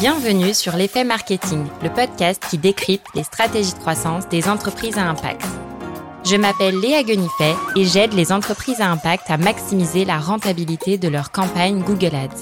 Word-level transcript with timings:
Bienvenue 0.00 0.54
sur 0.54 0.76
l'effet 0.76 1.04
marketing, 1.04 1.66
le 1.80 1.88
podcast 1.88 2.42
qui 2.50 2.58
décrypte 2.58 3.06
les 3.14 3.22
stratégies 3.22 3.74
de 3.74 3.78
croissance 3.78 4.28
des 4.28 4.48
entreprises 4.48 4.98
à 4.98 5.08
impact. 5.08 5.46
Je 6.24 6.34
m'appelle 6.34 6.80
Léa 6.80 7.04
Guenifet 7.04 7.54
et 7.76 7.84
j'aide 7.84 8.12
les 8.12 8.32
entreprises 8.32 8.80
à 8.80 8.90
impact 8.90 9.30
à 9.30 9.36
maximiser 9.36 10.04
la 10.04 10.18
rentabilité 10.18 10.98
de 10.98 11.06
leur 11.06 11.30
campagne 11.30 11.80
Google 11.80 12.16
Ads. 12.16 12.40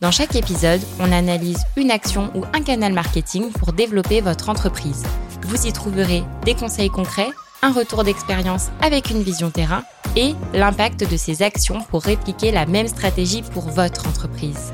Dans 0.00 0.10
chaque 0.10 0.34
épisode, 0.34 0.80
on 1.00 1.12
analyse 1.12 1.62
une 1.76 1.90
action 1.90 2.30
ou 2.34 2.44
un 2.54 2.62
canal 2.62 2.94
marketing 2.94 3.52
pour 3.52 3.74
développer 3.74 4.22
votre 4.22 4.48
entreprise. 4.48 5.04
Vous 5.42 5.66
y 5.66 5.72
trouverez 5.72 6.24
des 6.46 6.54
conseils 6.54 6.90
concrets, 6.90 7.30
retour 7.72 8.04
d'expérience 8.04 8.68
avec 8.80 9.10
une 9.10 9.22
vision 9.22 9.50
terrain 9.50 9.84
et 10.16 10.34
l'impact 10.52 11.08
de 11.08 11.16
ces 11.16 11.42
actions 11.42 11.82
pour 11.90 12.02
répliquer 12.02 12.50
la 12.50 12.66
même 12.66 12.88
stratégie 12.88 13.42
pour 13.42 13.68
votre 13.68 14.06
entreprise. 14.08 14.72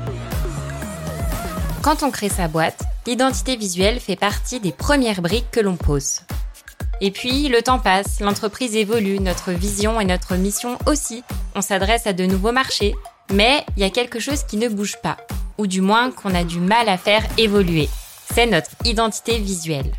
Quand 1.81 2.03
on 2.03 2.11
crée 2.11 2.29
sa 2.29 2.47
boîte, 2.47 2.83
l'identité 3.05 3.55
visuelle 3.57 3.99
fait 3.99 4.15
partie 4.15 4.59
des 4.59 4.71
premières 4.71 5.21
briques 5.21 5.51
que 5.51 5.59
l'on 5.59 5.75
pose. 5.75 6.21
Et 7.01 7.11
puis, 7.11 7.49
le 7.49 7.61
temps 7.61 7.79
passe, 7.79 8.21
l'entreprise 8.21 8.75
évolue, 8.75 9.19
notre 9.19 9.51
vision 9.51 9.99
et 9.99 10.05
notre 10.05 10.35
mission 10.35 10.77
aussi. 10.85 11.23
On 11.55 11.61
s'adresse 11.61 12.07
à 12.07 12.13
de 12.13 12.25
nouveaux 12.25 12.53
marchés, 12.53 12.95
mais 13.31 13.65
il 13.75 13.83
y 13.83 13.85
a 13.85 13.89
quelque 13.89 14.19
chose 14.19 14.43
qui 14.43 14.55
ne 14.55 14.69
bouge 14.69 14.95
pas, 15.03 15.17
ou 15.57 15.67
du 15.67 15.81
moins 15.81 16.11
qu'on 16.11 16.33
a 16.33 16.45
du 16.45 16.59
mal 16.59 16.87
à 16.87 16.97
faire 16.97 17.25
évoluer. 17.37 17.89
C'est 18.33 18.45
notre 18.45 18.71
identité 18.85 19.37
visuelle. 19.37 19.91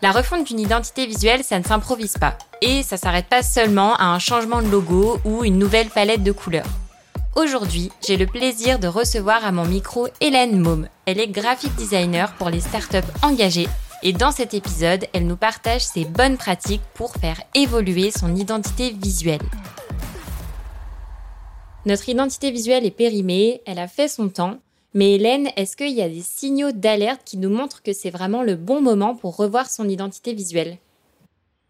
La 0.00 0.12
refonte 0.12 0.46
d'une 0.46 0.60
identité 0.60 1.06
visuelle, 1.06 1.42
ça 1.42 1.58
ne 1.58 1.64
s'improvise 1.64 2.18
pas. 2.18 2.38
Et 2.62 2.84
ça 2.84 2.96
s'arrête 2.96 3.26
pas 3.26 3.42
seulement 3.42 3.96
à 3.96 4.04
un 4.04 4.20
changement 4.20 4.62
de 4.62 4.68
logo 4.68 5.18
ou 5.24 5.44
une 5.44 5.58
nouvelle 5.58 5.88
palette 5.88 6.22
de 6.22 6.30
couleurs. 6.30 6.68
Aujourd'hui, 7.34 7.90
j'ai 8.06 8.16
le 8.16 8.26
plaisir 8.26 8.78
de 8.78 8.86
recevoir 8.86 9.44
à 9.44 9.50
mon 9.50 9.64
micro 9.64 10.06
Hélène 10.20 10.60
Maume. 10.60 10.88
Elle 11.06 11.18
est 11.18 11.28
graphic 11.28 11.74
designer 11.74 12.32
pour 12.34 12.48
les 12.48 12.60
startups 12.60 12.98
engagées 13.22 13.68
et 14.04 14.12
dans 14.12 14.30
cet 14.30 14.54
épisode, 14.54 15.06
elle 15.12 15.26
nous 15.26 15.36
partage 15.36 15.84
ses 15.84 16.04
bonnes 16.04 16.36
pratiques 16.36 16.82
pour 16.94 17.12
faire 17.14 17.40
évoluer 17.54 18.12
son 18.12 18.36
identité 18.36 18.90
visuelle. 18.90 19.42
Notre 21.86 22.08
identité 22.08 22.52
visuelle 22.52 22.86
est 22.86 22.92
périmée, 22.92 23.62
elle 23.66 23.78
a 23.80 23.88
fait 23.88 24.08
son 24.08 24.28
temps, 24.28 24.58
mais 24.98 25.14
Hélène, 25.14 25.50
est-ce 25.54 25.76
qu'il 25.76 25.92
y 25.92 26.02
a 26.02 26.08
des 26.08 26.22
signaux 26.22 26.72
d'alerte 26.72 27.20
qui 27.24 27.36
nous 27.38 27.50
montrent 27.50 27.84
que 27.84 27.92
c'est 27.92 28.10
vraiment 28.10 28.42
le 28.42 28.56
bon 28.56 28.80
moment 28.80 29.14
pour 29.14 29.36
revoir 29.36 29.70
son 29.70 29.88
identité 29.88 30.34
visuelle? 30.34 30.78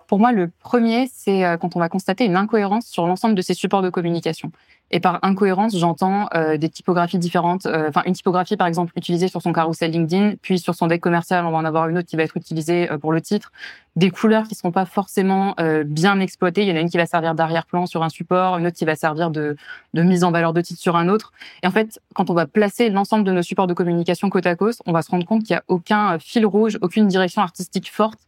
Pour 0.08 0.18
moi, 0.18 0.32
le 0.32 0.48
premier, 0.48 1.08
c'est 1.14 1.44
euh, 1.44 1.56
quand 1.56 1.76
on 1.76 1.78
va 1.78 1.88
constater 1.88 2.24
une 2.24 2.36
incohérence 2.36 2.86
sur 2.86 3.06
l'ensemble 3.06 3.36
de 3.36 3.42
ses 3.42 3.54
supports 3.54 3.82
de 3.82 3.90
communication. 3.90 4.50
Et 4.90 5.00
par 5.00 5.18
incohérence, 5.22 5.76
j'entends 5.76 6.28
euh, 6.34 6.56
des 6.56 6.70
typographies 6.70 7.18
différentes. 7.18 7.66
Euh, 7.66 7.88
enfin, 7.88 8.02
une 8.06 8.14
typographie, 8.14 8.56
par 8.56 8.66
exemple, 8.66 8.92
utilisée 8.96 9.28
sur 9.28 9.42
son 9.42 9.52
carousel 9.52 9.90
LinkedIn, 9.90 10.36
puis 10.40 10.58
sur 10.58 10.74
son 10.74 10.86
deck 10.86 11.02
commercial, 11.02 11.44
on 11.44 11.50
va 11.50 11.58
en 11.58 11.64
avoir 11.66 11.88
une 11.88 11.98
autre 11.98 12.08
qui 12.08 12.16
va 12.16 12.22
être 12.22 12.36
utilisée 12.36 12.90
euh, 12.90 12.96
pour 12.96 13.12
le 13.12 13.20
titre. 13.20 13.52
Des 13.96 14.10
couleurs 14.10 14.44
qui 14.44 14.54
ne 14.54 14.56
seront 14.56 14.70
pas 14.70 14.84
forcément 14.84 15.56
bien 15.84 16.20
exploitées. 16.20 16.62
Il 16.62 16.68
y 16.68 16.72
en 16.72 16.76
a 16.76 16.80
une 16.80 16.88
qui 16.88 16.98
va 16.98 17.06
servir 17.06 17.34
d'arrière-plan 17.34 17.86
sur 17.86 18.04
un 18.04 18.08
support, 18.08 18.56
une 18.56 18.68
autre 18.68 18.76
qui 18.76 18.84
va 18.84 18.94
servir 18.94 19.32
de, 19.32 19.56
de 19.92 20.02
mise 20.02 20.22
en 20.22 20.30
valeur 20.30 20.52
de 20.52 20.60
titre 20.60 20.80
sur 20.80 20.94
un 20.94 21.08
autre. 21.08 21.32
Et 21.64 21.66
en 21.66 21.72
fait, 21.72 22.00
quand 22.14 22.30
on 22.30 22.34
va 22.34 22.46
placer 22.46 22.90
l'ensemble 22.90 23.24
de 23.24 23.32
nos 23.32 23.42
supports 23.42 23.66
de 23.66 23.74
communication 23.74 24.30
côte 24.30 24.46
à 24.46 24.54
côte, 24.54 24.76
on 24.86 24.92
va 24.92 25.02
se 25.02 25.10
rendre 25.10 25.26
compte 25.26 25.42
qu'il 25.42 25.54
n'y 25.54 25.58
a 25.58 25.64
aucun 25.66 26.16
fil 26.20 26.46
rouge, 26.46 26.78
aucune 26.80 27.08
direction 27.08 27.42
artistique 27.42 27.90
forte 27.90 28.20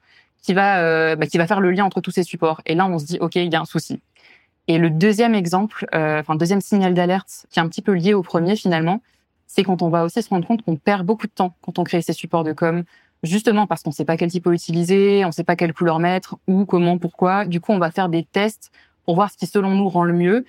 qui 0.43 0.55
va 0.55 1.17
bah, 1.17 1.27
qui 1.27 1.39
va 1.39 1.47
faire 1.47 1.61
le 1.61 1.71
lien 1.71 1.85
entre 1.85 2.01
tous 2.01 2.11
ces 2.11 2.23
supports. 2.23 2.61
Et 2.67 2.75
là, 2.75 2.87
on 2.87 2.99
se 2.99 3.05
dit, 3.05 3.19
ok, 3.21 3.37
il 3.37 3.53
y 3.53 3.57
a 3.57 3.61
un 3.61 3.65
souci. 3.65 4.01
Et 4.71 4.79
le 4.79 4.89
deuxième 4.89 5.35
exemple, 5.35 5.87
euh, 5.95 6.21
enfin 6.21 6.37
deuxième 6.37 6.61
signal 6.61 6.95
d'alerte 6.95 7.47
qui 7.51 7.59
est 7.59 7.63
un 7.63 7.69
petit 7.69 7.83
peu 7.83 7.93
lié 7.93 8.15
au 8.15 8.23
premier 8.23 8.55
finalement, 8.57 9.03
c'est 9.47 9.65
quand 9.65 9.83
on 9.83 9.89
va 9.89 10.05
aussi 10.05 10.23
se 10.23 10.29
rendre 10.29 10.47
compte 10.47 10.63
qu'on 10.63 10.77
perd 10.77 11.05
beaucoup 11.05 11.27
de 11.27 11.33
temps 11.33 11.57
quand 11.61 11.79
on 11.79 11.85
crée 11.85 12.03
ces 12.03 12.13
supports 12.13 12.45
de 12.45 12.53
com, 12.53 12.85
justement 13.25 13.67
parce 13.67 13.83
qu'on 13.83 13.91
ne 13.91 13.95
sait 13.95 14.05
pas 14.05 14.17
quel 14.17 14.31
typo 14.31 14.53
utiliser, 14.53 15.25
on 15.25 15.29
ne 15.29 15.33
sait 15.33 15.45
pas 15.45 15.57
quelle 15.57 15.73
couleur 15.73 15.99
mettre, 15.99 16.37
ou 16.47 16.67
comment, 16.67 16.99
pourquoi. 16.99 17.47
Du 17.47 17.61
coup, 17.61 17.73
on 17.73 17.79
va 17.79 17.91
faire 17.91 18.09
des 18.09 18.23
tests 18.23 18.71
pour 19.05 19.17
voir 19.17 19.31
ce 19.31 19.37
qui 19.37 19.47
selon 19.47 19.75
nous 19.75 19.89
rend 19.89 20.05
le 20.05 20.13
mieux. 20.13 20.45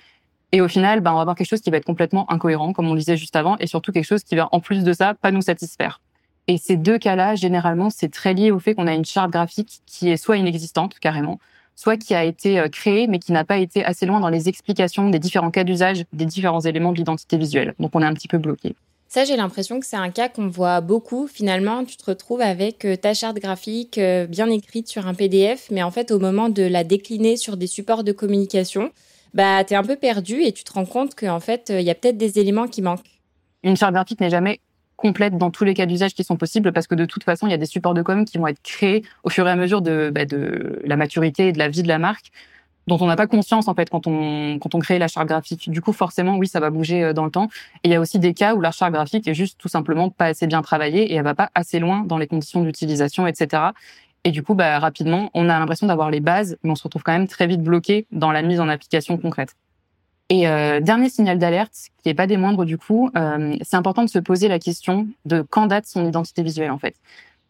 Et 0.52 0.60
au 0.60 0.68
final, 0.68 1.00
ben, 1.00 1.12
on 1.12 1.16
va 1.16 1.22
avoir 1.22 1.34
quelque 1.34 1.48
chose 1.48 1.62
qui 1.62 1.70
va 1.70 1.78
être 1.78 1.84
complètement 1.84 2.30
incohérent, 2.30 2.72
comme 2.74 2.86
on 2.86 2.94
disait 2.94 3.16
juste 3.16 3.34
avant, 3.36 3.56
et 3.58 3.66
surtout 3.66 3.90
quelque 3.90 4.04
chose 4.04 4.22
qui 4.22 4.36
va, 4.36 4.48
en 4.52 4.60
plus 4.60 4.84
de 4.84 4.92
ça, 4.92 5.14
pas 5.14 5.30
nous 5.30 5.42
satisfaire. 5.42 6.01
Et 6.48 6.58
ces 6.58 6.76
deux 6.76 6.98
cas-là, 6.98 7.34
généralement, 7.36 7.90
c'est 7.90 8.08
très 8.08 8.34
lié 8.34 8.50
au 8.50 8.58
fait 8.58 8.74
qu'on 8.74 8.86
a 8.86 8.94
une 8.94 9.04
charte 9.04 9.30
graphique 9.30 9.80
qui 9.86 10.10
est 10.10 10.16
soit 10.16 10.36
inexistante, 10.36 10.98
carrément, 10.98 11.38
soit 11.76 11.96
qui 11.96 12.14
a 12.14 12.24
été 12.24 12.58
euh, 12.58 12.68
créé 12.68 13.06
mais 13.06 13.18
qui 13.18 13.32
n'a 13.32 13.44
pas 13.44 13.58
été 13.58 13.84
assez 13.84 14.06
loin 14.06 14.20
dans 14.20 14.28
les 14.28 14.48
explications 14.48 15.08
des 15.08 15.18
différents 15.18 15.50
cas 15.50 15.64
d'usage 15.64 16.04
des 16.12 16.26
différents 16.26 16.60
éléments 16.60 16.92
de 16.92 16.96
l'identité 16.96 17.36
visuelle. 17.36 17.74
Donc 17.78 17.92
on 17.94 18.02
est 18.02 18.06
un 18.06 18.14
petit 18.14 18.28
peu 18.28 18.38
bloqué. 18.38 18.74
Ça, 19.08 19.24
j'ai 19.24 19.36
l'impression 19.36 19.78
que 19.78 19.84
c'est 19.84 19.96
un 19.96 20.10
cas 20.10 20.30
qu'on 20.30 20.48
voit 20.48 20.80
beaucoup. 20.80 21.26
Finalement, 21.26 21.84
tu 21.84 21.98
te 21.98 22.06
retrouves 22.06 22.40
avec 22.40 22.84
euh, 22.84 22.96
ta 22.96 23.14
charte 23.14 23.36
graphique 23.36 23.98
euh, 23.98 24.26
bien 24.26 24.48
écrite 24.48 24.88
sur 24.88 25.06
un 25.06 25.14
PDF, 25.14 25.68
mais 25.70 25.82
en 25.82 25.90
fait, 25.90 26.10
au 26.10 26.18
moment 26.18 26.48
de 26.48 26.62
la 26.62 26.82
décliner 26.82 27.36
sur 27.36 27.56
des 27.56 27.66
supports 27.66 28.04
de 28.04 28.12
communication, 28.12 28.90
bah, 29.34 29.64
tu 29.64 29.74
es 29.74 29.76
un 29.76 29.84
peu 29.84 29.96
perdu 29.96 30.42
et 30.42 30.52
tu 30.52 30.64
te 30.64 30.72
rends 30.72 30.86
compte 30.86 31.14
qu'en 31.14 31.40
fait, 31.40 31.70
il 31.70 31.82
y 31.82 31.90
a 31.90 31.94
peut-être 31.94 32.16
des 32.16 32.38
éléments 32.38 32.68
qui 32.68 32.82
manquent. 32.82 33.20
Une 33.62 33.76
charte 33.76 33.92
graphique 33.92 34.20
n'est 34.20 34.30
jamais 34.30 34.60
complète 35.02 35.36
dans 35.36 35.50
tous 35.50 35.64
les 35.64 35.74
cas 35.74 35.86
d'usage 35.86 36.14
qui 36.14 36.22
sont 36.22 36.36
possibles 36.36 36.72
parce 36.72 36.86
que 36.86 36.94
de 36.94 37.04
toute 37.04 37.24
façon, 37.24 37.48
il 37.48 37.50
y 37.50 37.54
a 37.54 37.58
des 37.58 37.66
supports 37.66 37.94
de 37.94 38.02
com 38.02 38.24
qui 38.24 38.38
vont 38.38 38.46
être 38.46 38.62
créés 38.62 39.02
au 39.24 39.30
fur 39.30 39.46
et 39.48 39.50
à 39.50 39.56
mesure 39.56 39.82
de, 39.82 40.10
bah, 40.14 40.24
de 40.24 40.80
la 40.84 40.96
maturité 40.96 41.48
et 41.48 41.52
de 41.52 41.58
la 41.58 41.68
vie 41.68 41.82
de 41.82 41.88
la 41.88 41.98
marque 41.98 42.30
dont 42.86 42.98
on 43.00 43.06
n'a 43.06 43.16
pas 43.16 43.26
conscience 43.26 43.68
en 43.68 43.74
fait 43.74 43.90
quand 43.90 44.06
on 44.06 44.58
quand 44.58 44.74
on 44.74 44.78
crée 44.80 44.98
la 44.98 45.08
charte 45.08 45.28
graphique. 45.28 45.70
Du 45.70 45.80
coup, 45.80 45.92
forcément, 45.92 46.36
oui, 46.36 46.48
ça 46.48 46.60
va 46.60 46.70
bouger 46.70 47.04
euh, 47.04 47.12
dans 47.12 47.24
le 47.24 47.30
temps. 47.30 47.48
Et 47.84 47.88
il 47.88 47.92
y 47.92 47.94
a 47.94 48.00
aussi 48.00 48.18
des 48.18 48.34
cas 48.34 48.54
où 48.54 48.60
la 48.60 48.70
charte 48.70 48.92
graphique 48.92 49.26
est 49.28 49.34
juste 49.34 49.58
tout 49.58 49.68
simplement 49.68 50.10
pas 50.10 50.26
assez 50.26 50.46
bien 50.46 50.62
travaillée 50.62 51.12
et 51.12 51.14
elle 51.14 51.24
va 51.24 51.34
pas 51.34 51.50
assez 51.54 51.78
loin 51.78 52.04
dans 52.04 52.18
les 52.18 52.26
conditions 52.26 52.62
d'utilisation, 52.62 53.26
etc. 53.26 53.62
Et 54.24 54.30
du 54.30 54.42
coup, 54.42 54.54
bah, 54.54 54.78
rapidement, 54.78 55.30
on 55.34 55.48
a 55.48 55.58
l'impression 55.58 55.86
d'avoir 55.86 56.10
les 56.10 56.20
bases, 56.20 56.56
mais 56.62 56.70
on 56.70 56.76
se 56.76 56.84
retrouve 56.84 57.02
quand 57.02 57.12
même 57.12 57.28
très 57.28 57.46
vite 57.46 57.62
bloqué 57.62 58.06
dans 58.12 58.30
la 58.32 58.42
mise 58.42 58.60
en 58.60 58.68
application 58.68 59.18
concrète. 59.18 59.56
Et 60.32 60.48
euh, 60.48 60.80
dernier 60.80 61.10
signal 61.10 61.38
d'alerte, 61.38 61.74
qui 62.02 62.08
est 62.08 62.14
pas 62.14 62.26
des 62.26 62.38
moindres 62.38 62.64
du 62.64 62.78
coup, 62.78 63.10
euh, 63.18 63.54
c'est 63.60 63.76
important 63.76 64.02
de 64.02 64.08
se 64.08 64.18
poser 64.18 64.48
la 64.48 64.58
question 64.58 65.06
de 65.26 65.42
quand 65.42 65.66
date 65.66 65.84
son 65.84 66.08
identité 66.08 66.42
visuelle 66.42 66.70
en 66.70 66.78
fait. 66.78 66.94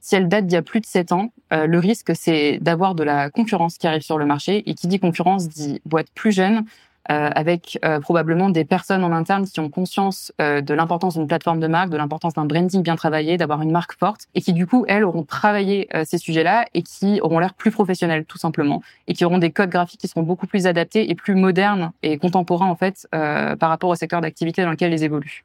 Si 0.00 0.16
elle 0.16 0.26
date 0.26 0.48
d'il 0.48 0.54
y 0.54 0.58
a 0.58 0.62
plus 0.62 0.80
de 0.80 0.86
7 0.86 1.12
ans, 1.12 1.32
euh, 1.52 1.68
le 1.68 1.78
risque 1.78 2.10
c'est 2.16 2.58
d'avoir 2.60 2.96
de 2.96 3.04
la 3.04 3.30
concurrence 3.30 3.78
qui 3.78 3.86
arrive 3.86 4.02
sur 4.02 4.18
le 4.18 4.26
marché 4.26 4.68
et 4.68 4.74
qui 4.74 4.88
dit 4.88 4.98
concurrence 4.98 5.48
dit 5.48 5.80
boîte 5.84 6.08
plus 6.12 6.32
jeune, 6.32 6.64
euh, 7.10 7.30
avec 7.34 7.80
euh, 7.84 7.98
probablement 7.98 8.48
des 8.48 8.64
personnes 8.64 9.02
en 9.02 9.10
interne 9.10 9.44
qui 9.44 9.58
ont 9.58 9.68
conscience 9.68 10.32
euh, 10.40 10.60
de 10.60 10.72
l'importance 10.72 11.14
d'une 11.14 11.26
plateforme 11.26 11.58
de 11.58 11.66
marque, 11.66 11.90
de 11.90 11.96
l'importance 11.96 12.34
d'un 12.34 12.44
branding 12.44 12.80
bien 12.80 12.94
travaillé, 12.94 13.36
d'avoir 13.36 13.60
une 13.60 13.72
marque 13.72 13.98
forte, 13.98 14.28
et 14.36 14.40
qui 14.40 14.52
du 14.52 14.68
coup, 14.68 14.84
elles, 14.86 15.02
auront 15.02 15.24
travaillé 15.24 15.88
ces 16.04 16.16
sujets-là 16.16 16.64
et 16.74 16.82
qui 16.82 17.20
auront 17.20 17.40
l'air 17.40 17.54
plus 17.54 17.72
professionnels, 17.72 18.24
tout 18.24 18.38
simplement, 18.38 18.82
et 19.08 19.14
qui 19.14 19.24
auront 19.24 19.38
des 19.38 19.50
codes 19.50 19.70
graphiques 19.70 20.00
qui 20.00 20.06
seront 20.06 20.22
beaucoup 20.22 20.46
plus 20.46 20.68
adaptés 20.68 21.10
et 21.10 21.16
plus 21.16 21.34
modernes 21.34 21.90
et 22.04 22.18
contemporains, 22.18 22.68
en 22.68 22.76
fait, 22.76 23.08
par 23.10 23.68
rapport 23.68 23.90
au 23.90 23.96
secteur 23.96 24.20
d'activité 24.20 24.62
dans 24.62 24.70
lequel 24.70 24.92
ils 24.92 25.02
évoluent. 25.02 25.44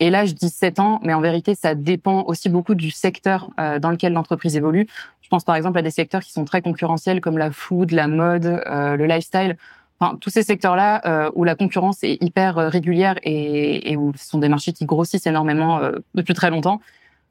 Et 0.00 0.10
là, 0.10 0.24
je 0.24 0.32
dis 0.32 0.48
7 0.48 0.80
ans, 0.80 0.98
mais 1.04 1.14
en 1.14 1.20
vérité, 1.20 1.54
ça 1.54 1.76
dépend 1.76 2.24
aussi 2.24 2.48
beaucoup 2.48 2.74
du 2.74 2.90
secteur 2.90 3.50
dans 3.80 3.90
lequel 3.90 4.12
l'entreprise 4.12 4.56
évolue. 4.56 4.88
Je 5.20 5.28
pense 5.28 5.44
par 5.44 5.54
exemple 5.54 5.78
à 5.78 5.82
des 5.82 5.92
secteurs 5.92 6.22
qui 6.22 6.32
sont 6.32 6.44
très 6.44 6.62
concurrentiels 6.62 7.20
comme 7.20 7.38
la 7.38 7.52
food, 7.52 7.92
la 7.92 8.08
mode, 8.08 8.60
le 8.66 9.06
lifestyle 9.06 9.56
Enfin, 10.00 10.16
tous 10.16 10.30
ces 10.30 10.42
secteurs-là 10.42 11.02
euh, 11.04 11.30
où 11.34 11.44
la 11.44 11.54
concurrence 11.54 12.02
est 12.02 12.16
hyper 12.22 12.56
euh, 12.56 12.68
régulière 12.68 13.16
et, 13.22 13.96
où 13.98 14.12
ce 14.16 14.26
sont 14.26 14.38
des 14.38 14.48
marchés 14.48 14.72
qui 14.72 14.86
grossissent 14.86 15.26
énormément 15.26 15.78
euh, 15.80 15.92
depuis 16.14 16.32
très 16.32 16.48
longtemps, 16.48 16.80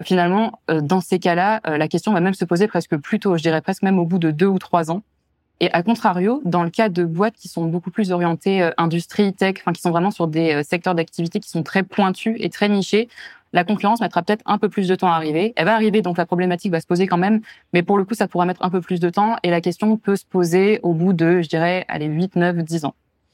finalement, 0.03 0.62
dans 0.69 1.02
ces 1.02 1.19
cas-là, 1.19 1.59
la 1.66 1.88
question 1.90 2.13
va 2.13 2.22
même 2.22 2.34
se 2.34 2.46
poser 2.46 2.69
presque 2.69 2.96
plus 2.96 3.19
tôt, 3.19 3.35
je 3.35 3.41
dirais 3.41 3.59
presque 3.59 3.84
même 3.84 4.00
au 4.00 4.06
bout 4.06 4.18
de 4.18 4.31
deux 4.31 4.46
ou 4.46 4.58
trois 4.58 4.91
ans. 4.91 5.02
Et 5.59 5.69
à 5.74 5.84
contrario, 5.84 6.41
dans 6.46 6.63
le 6.63 6.69
cas 6.69 6.88
de 6.88 7.03
boîtes 7.03 7.35
qui 7.35 7.50
sont 7.50 7.66
beaucoup 7.66 7.91
plus 7.91 8.13
orientées 8.13 8.69
industrie, 8.78 9.34
tech, 9.34 9.56
enfin 9.59 9.74
qui 9.74 9.81
sont 9.81 9.91
vraiment 9.91 10.12
sur 10.12 10.29
des 10.29 10.63
secteurs 10.63 10.96
d'activité 10.96 11.41
qui 11.41 11.49
sont 11.49 11.64
très 11.64 11.84
pointus 11.84 12.38
et 12.40 12.49
très 12.49 12.70
nichés, 12.70 13.09
la 13.53 13.63
concurrence 13.63 14.01
mettra 14.01 14.22
peut-être 14.22 14.43
un 14.46 14.57
peu 14.57 14.69
plus 14.69 14.87
de 14.87 14.96
temps 14.96 15.11
à 15.11 15.16
arriver. 15.16 15.53
Elle 15.55 15.66
va 15.66 15.73
arriver, 15.73 16.01
donc 16.01 16.17
la 16.17 16.25
problématique 16.25 16.72
va 16.72 16.81
se 16.81 16.87
poser 16.87 17.07
quand 17.07 17.17
même, 17.17 17.41
mais 17.73 17.84
pour 17.84 17.97
le 17.97 18.05
coup, 18.05 18.13
ça 18.13 18.28
pourra 18.28 18.46
mettre 18.46 18.63
un 18.63 18.69
peu 18.69 18.81
plus 18.81 18.99
de 18.99 19.09
temps 19.09 19.35
et 19.43 19.49
la 19.49 19.61
question 19.61 19.97
peut 19.97 20.16
se 20.16 20.25
poser 20.25 20.79
au 20.84 20.93
bout 20.93 21.13
de, 21.13 21.41
je 21.41 21.49
dirais, 21.49 21.85
allez, 21.87 22.05
8, 22.05 22.35
9, 22.35 22.57
10 22.57 22.85
ans. 22.85 22.93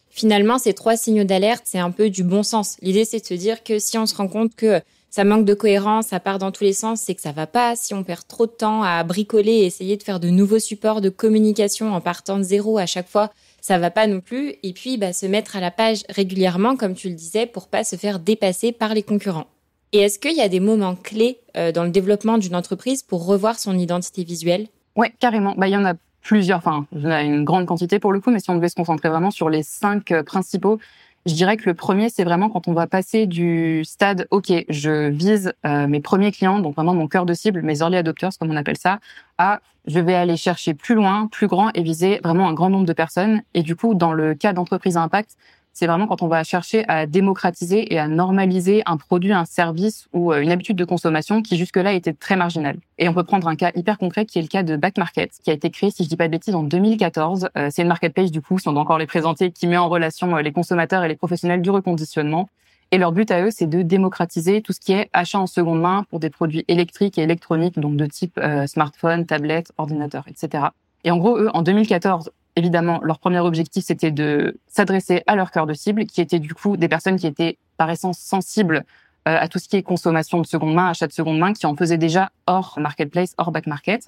Finalement, 0.09 0.57
ces 0.57 0.73
trois 0.73 0.95
signaux 0.95 1.25
d'alerte, 1.25 1.63
c'est 1.65 1.79
un 1.79 1.91
peu 1.91 2.09
du 2.09 2.23
bon 2.23 2.41
sens. 2.41 2.77
L'idée, 2.81 3.03
c'est 3.03 3.19
de 3.19 3.25
se 3.25 3.33
dire 3.33 3.63
que 3.63 3.79
si 3.79 3.97
on 3.97 4.05
se 4.05 4.15
rend 4.15 4.29
compte 4.29 4.55
que 4.55 4.79
ça 5.09 5.25
manque 5.25 5.45
de 5.45 5.53
cohérence, 5.53 6.07
ça 6.07 6.21
part 6.21 6.39
dans 6.39 6.51
tous 6.51 6.63
les 6.63 6.73
sens, 6.73 7.01
c'est 7.01 7.15
que 7.15 7.21
ça 7.21 7.33
va 7.33 7.47
pas. 7.47 7.75
Si 7.75 7.93
on 7.93 8.03
perd 8.03 8.25
trop 8.27 8.45
de 8.45 8.51
temps 8.51 8.83
à 8.83 9.03
bricoler 9.03 9.51
et 9.51 9.65
essayer 9.65 9.97
de 9.97 10.03
faire 10.03 10.21
de 10.21 10.29
nouveaux 10.29 10.59
supports 10.59 11.01
de 11.01 11.09
communication 11.09 11.93
en 11.93 11.99
partant 11.99 12.37
de 12.37 12.43
zéro 12.43 12.77
à 12.77 12.85
chaque 12.85 13.09
fois, 13.09 13.31
ça 13.59 13.77
va 13.77 13.91
pas 13.91 14.07
non 14.07 14.21
plus. 14.21 14.55
Et 14.63 14.71
puis, 14.71 14.97
bah, 14.97 15.11
se 15.11 15.25
mettre 15.25 15.57
à 15.57 15.59
la 15.59 15.71
page 15.71 16.03
régulièrement, 16.07 16.77
comme 16.77 16.95
tu 16.95 17.09
le 17.09 17.15
disais, 17.15 17.45
pour 17.45 17.67
pas 17.67 17.83
se 17.83 17.95
faire 17.97 18.19
dépasser 18.19 18.71
par 18.71 18.93
les 18.93 19.03
concurrents. 19.03 19.47
Et 19.91 19.99
est-ce 19.99 20.19
qu'il 20.19 20.35
y 20.35 20.41
a 20.41 20.49
des 20.49 20.59
moments 20.59 20.95
clés 20.95 21.39
euh, 21.55 21.71
dans 21.71 21.83
le 21.83 21.89
développement 21.89 22.37
d'une 22.37 22.55
entreprise 22.55 23.03
pour 23.03 23.25
revoir 23.25 23.57
son 23.59 23.77
identité 23.77 24.23
visuelle? 24.23 24.67
Oui, 24.95 25.07
carrément. 25.19 25.53
Bah, 25.57 25.67
il 25.67 25.71
y 25.71 25.77
en 25.77 25.85
a 25.85 25.93
plusieurs, 26.21 26.57
enfin, 26.57 26.85
il 26.91 27.01
y 27.01 27.07
en 27.07 27.11
a 27.11 27.21
une 27.21 27.43
grande 27.43 27.65
quantité 27.65 27.99
pour 27.99 28.11
le 28.11 28.19
coup, 28.19 28.31
mais 28.31 28.39
si 28.39 28.49
on 28.49 28.55
devait 28.55 28.69
se 28.69 28.75
concentrer 28.75 29.09
vraiment 29.09 29.31
sur 29.31 29.49
les 29.49 29.63
cinq 29.63 30.11
euh, 30.11 30.23
principaux, 30.23 30.79
Je 31.27 31.33
dirais 31.33 31.57
que 31.57 31.67
le 31.67 31.73
premier, 31.73 32.09
c'est 32.09 32.23
vraiment 32.23 32.49
quand 32.49 32.67
on 32.67 32.73
va 32.73 32.85
passer 32.85 33.25
du 33.25 33.83
stade, 33.83 34.27
OK, 34.29 34.53
je 34.69 35.09
vise 35.09 35.53
euh, 35.65 35.87
mes 35.87 35.99
premiers 35.99 36.31
clients, 36.31 36.59
donc 36.59 36.75
vraiment 36.75 36.93
mon 36.93 37.07
cœur 37.07 37.25
de 37.25 37.33
cible, 37.33 37.63
mes 37.63 37.79
early 37.79 37.97
adopters, 37.97 38.29
comme 38.39 38.51
on 38.51 38.55
appelle 38.55 38.77
ça, 38.77 38.99
à 39.39 39.59
je 39.87 39.99
vais 39.99 40.13
aller 40.13 40.37
chercher 40.37 40.75
plus 40.75 40.93
loin, 40.93 41.27
plus 41.27 41.47
grand 41.47 41.71
et 41.73 41.81
viser 41.81 42.19
vraiment 42.23 42.47
un 42.47 42.53
grand 42.53 42.69
nombre 42.69 42.85
de 42.85 42.93
personnes. 42.93 43.41
Et 43.55 43.63
du 43.63 43.75
coup, 43.75 43.95
dans 43.95 44.13
le 44.13 44.35
cas 44.35 44.53
d'entreprise 44.53 44.97
à 44.97 45.01
impact, 45.01 45.35
c'est 45.75 45.87
vraiment 45.87 46.07
quand 46.07 46.21
on 46.21 46.29
va 46.29 46.45
chercher 46.45 46.87
à 46.87 47.05
démocratiser 47.05 47.93
et 47.93 47.99
à 47.99 48.07
normaliser 48.07 48.81
un 48.85 48.95
produit, 48.95 49.33
un 49.33 49.43
service 49.43 50.07
ou 50.13 50.31
euh, 50.31 50.39
une 50.39 50.49
habitude 50.49 50.77
de 50.77 50.85
consommation 50.85 51.41
qui 51.41 51.57
jusque-là 51.57 51.91
était 51.91 52.13
très 52.13 52.37
marginale. 52.37 52.77
Et 52.97 53.09
on 53.09 53.13
peut 53.13 53.25
prendre 53.25 53.45
un 53.49 53.57
cas 53.57 53.71
hyper 53.75 53.97
concret 53.97 54.25
qui 54.25 54.39
est 54.39 54.41
le 54.41 54.47
cas 54.47 54.63
de 54.63 54.77
Back 54.77 54.97
Market, 54.97 55.31
qui 55.43 55.49
a 55.49 55.53
été 55.53 55.69
créé, 55.69 55.91
si 55.91 56.05
je 56.05 56.07
dis 56.09 56.15
pas 56.15 56.27
de 56.27 56.31
bêtises, 56.31 56.55
en 56.55 56.63
2014. 56.63 57.49
Euh, 57.57 57.67
c'est 57.69 57.81
une 57.81 57.89
marketplace, 57.89 58.31
du 58.31 58.41
coup, 58.41 58.57
si 58.57 58.69
on 58.69 58.71
doit 58.71 58.83
encore 58.83 58.97
les 58.97 59.05
présenter, 59.05 59.51
qui 59.51 59.67
met 59.67 59.75
en 59.75 59.89
relation 59.89 60.37
euh, 60.37 60.41
les 60.41 60.53
consommateurs 60.53 61.03
et 61.03 61.09
les 61.09 61.17
professionnels 61.17 61.61
du 61.61 61.69
reconditionnement. 61.69 62.47
Et 62.91 62.97
leur 62.97 63.11
but 63.11 63.29
à 63.29 63.41
eux, 63.41 63.51
c'est 63.51 63.67
de 63.67 63.81
démocratiser 63.81 64.61
tout 64.61 64.71
ce 64.71 64.79
qui 64.79 64.93
est 64.93 65.09
achat 65.11 65.39
en 65.39 65.47
seconde 65.47 65.81
main 65.81 66.05
pour 66.09 66.21
des 66.21 66.29
produits 66.29 66.63
électriques 66.69 67.17
et 67.17 67.23
électroniques, 67.23 67.77
donc 67.77 67.97
de 67.97 68.05
type 68.05 68.39
smartphone, 68.67 69.25
tablette, 69.25 69.73
ordinateur, 69.77 70.23
etc. 70.29 70.67
Et 71.03 71.11
en 71.11 71.17
gros, 71.17 71.37
eux, 71.37 71.49
en 71.53 71.63
2014, 71.63 72.31
évidemment, 72.55 72.99
leur 73.03 73.19
premier 73.19 73.39
objectif, 73.39 73.83
c'était 73.85 74.11
de 74.11 74.57
s'adresser 74.67 75.23
à 75.27 75.35
leur 75.35 75.51
cœur 75.51 75.65
de 75.65 75.73
cible, 75.73 76.05
qui 76.05 76.21
était 76.21 76.39
du 76.39 76.53
coup 76.53 76.77
des 76.77 76.87
personnes 76.87 77.17
qui 77.17 77.27
étaient 77.27 77.57
par 77.77 77.89
essence 77.89 78.17
sensibles 78.17 78.85
euh, 79.27 79.37
à 79.39 79.47
tout 79.47 79.59
ce 79.59 79.67
qui 79.67 79.75
est 79.75 79.83
consommation 79.83 80.39
de 80.39 80.45
seconde 80.45 80.73
main, 80.73 80.89
achat 80.89 81.07
de 81.07 81.11
seconde 81.11 81.39
main, 81.39 81.53
qui 81.53 81.65
en 81.65 81.75
faisaient 81.75 81.97
déjà 81.97 82.31
hors 82.47 82.77
marketplace, 82.79 83.33
hors 83.37 83.51
back 83.51 83.67
market. 83.67 84.05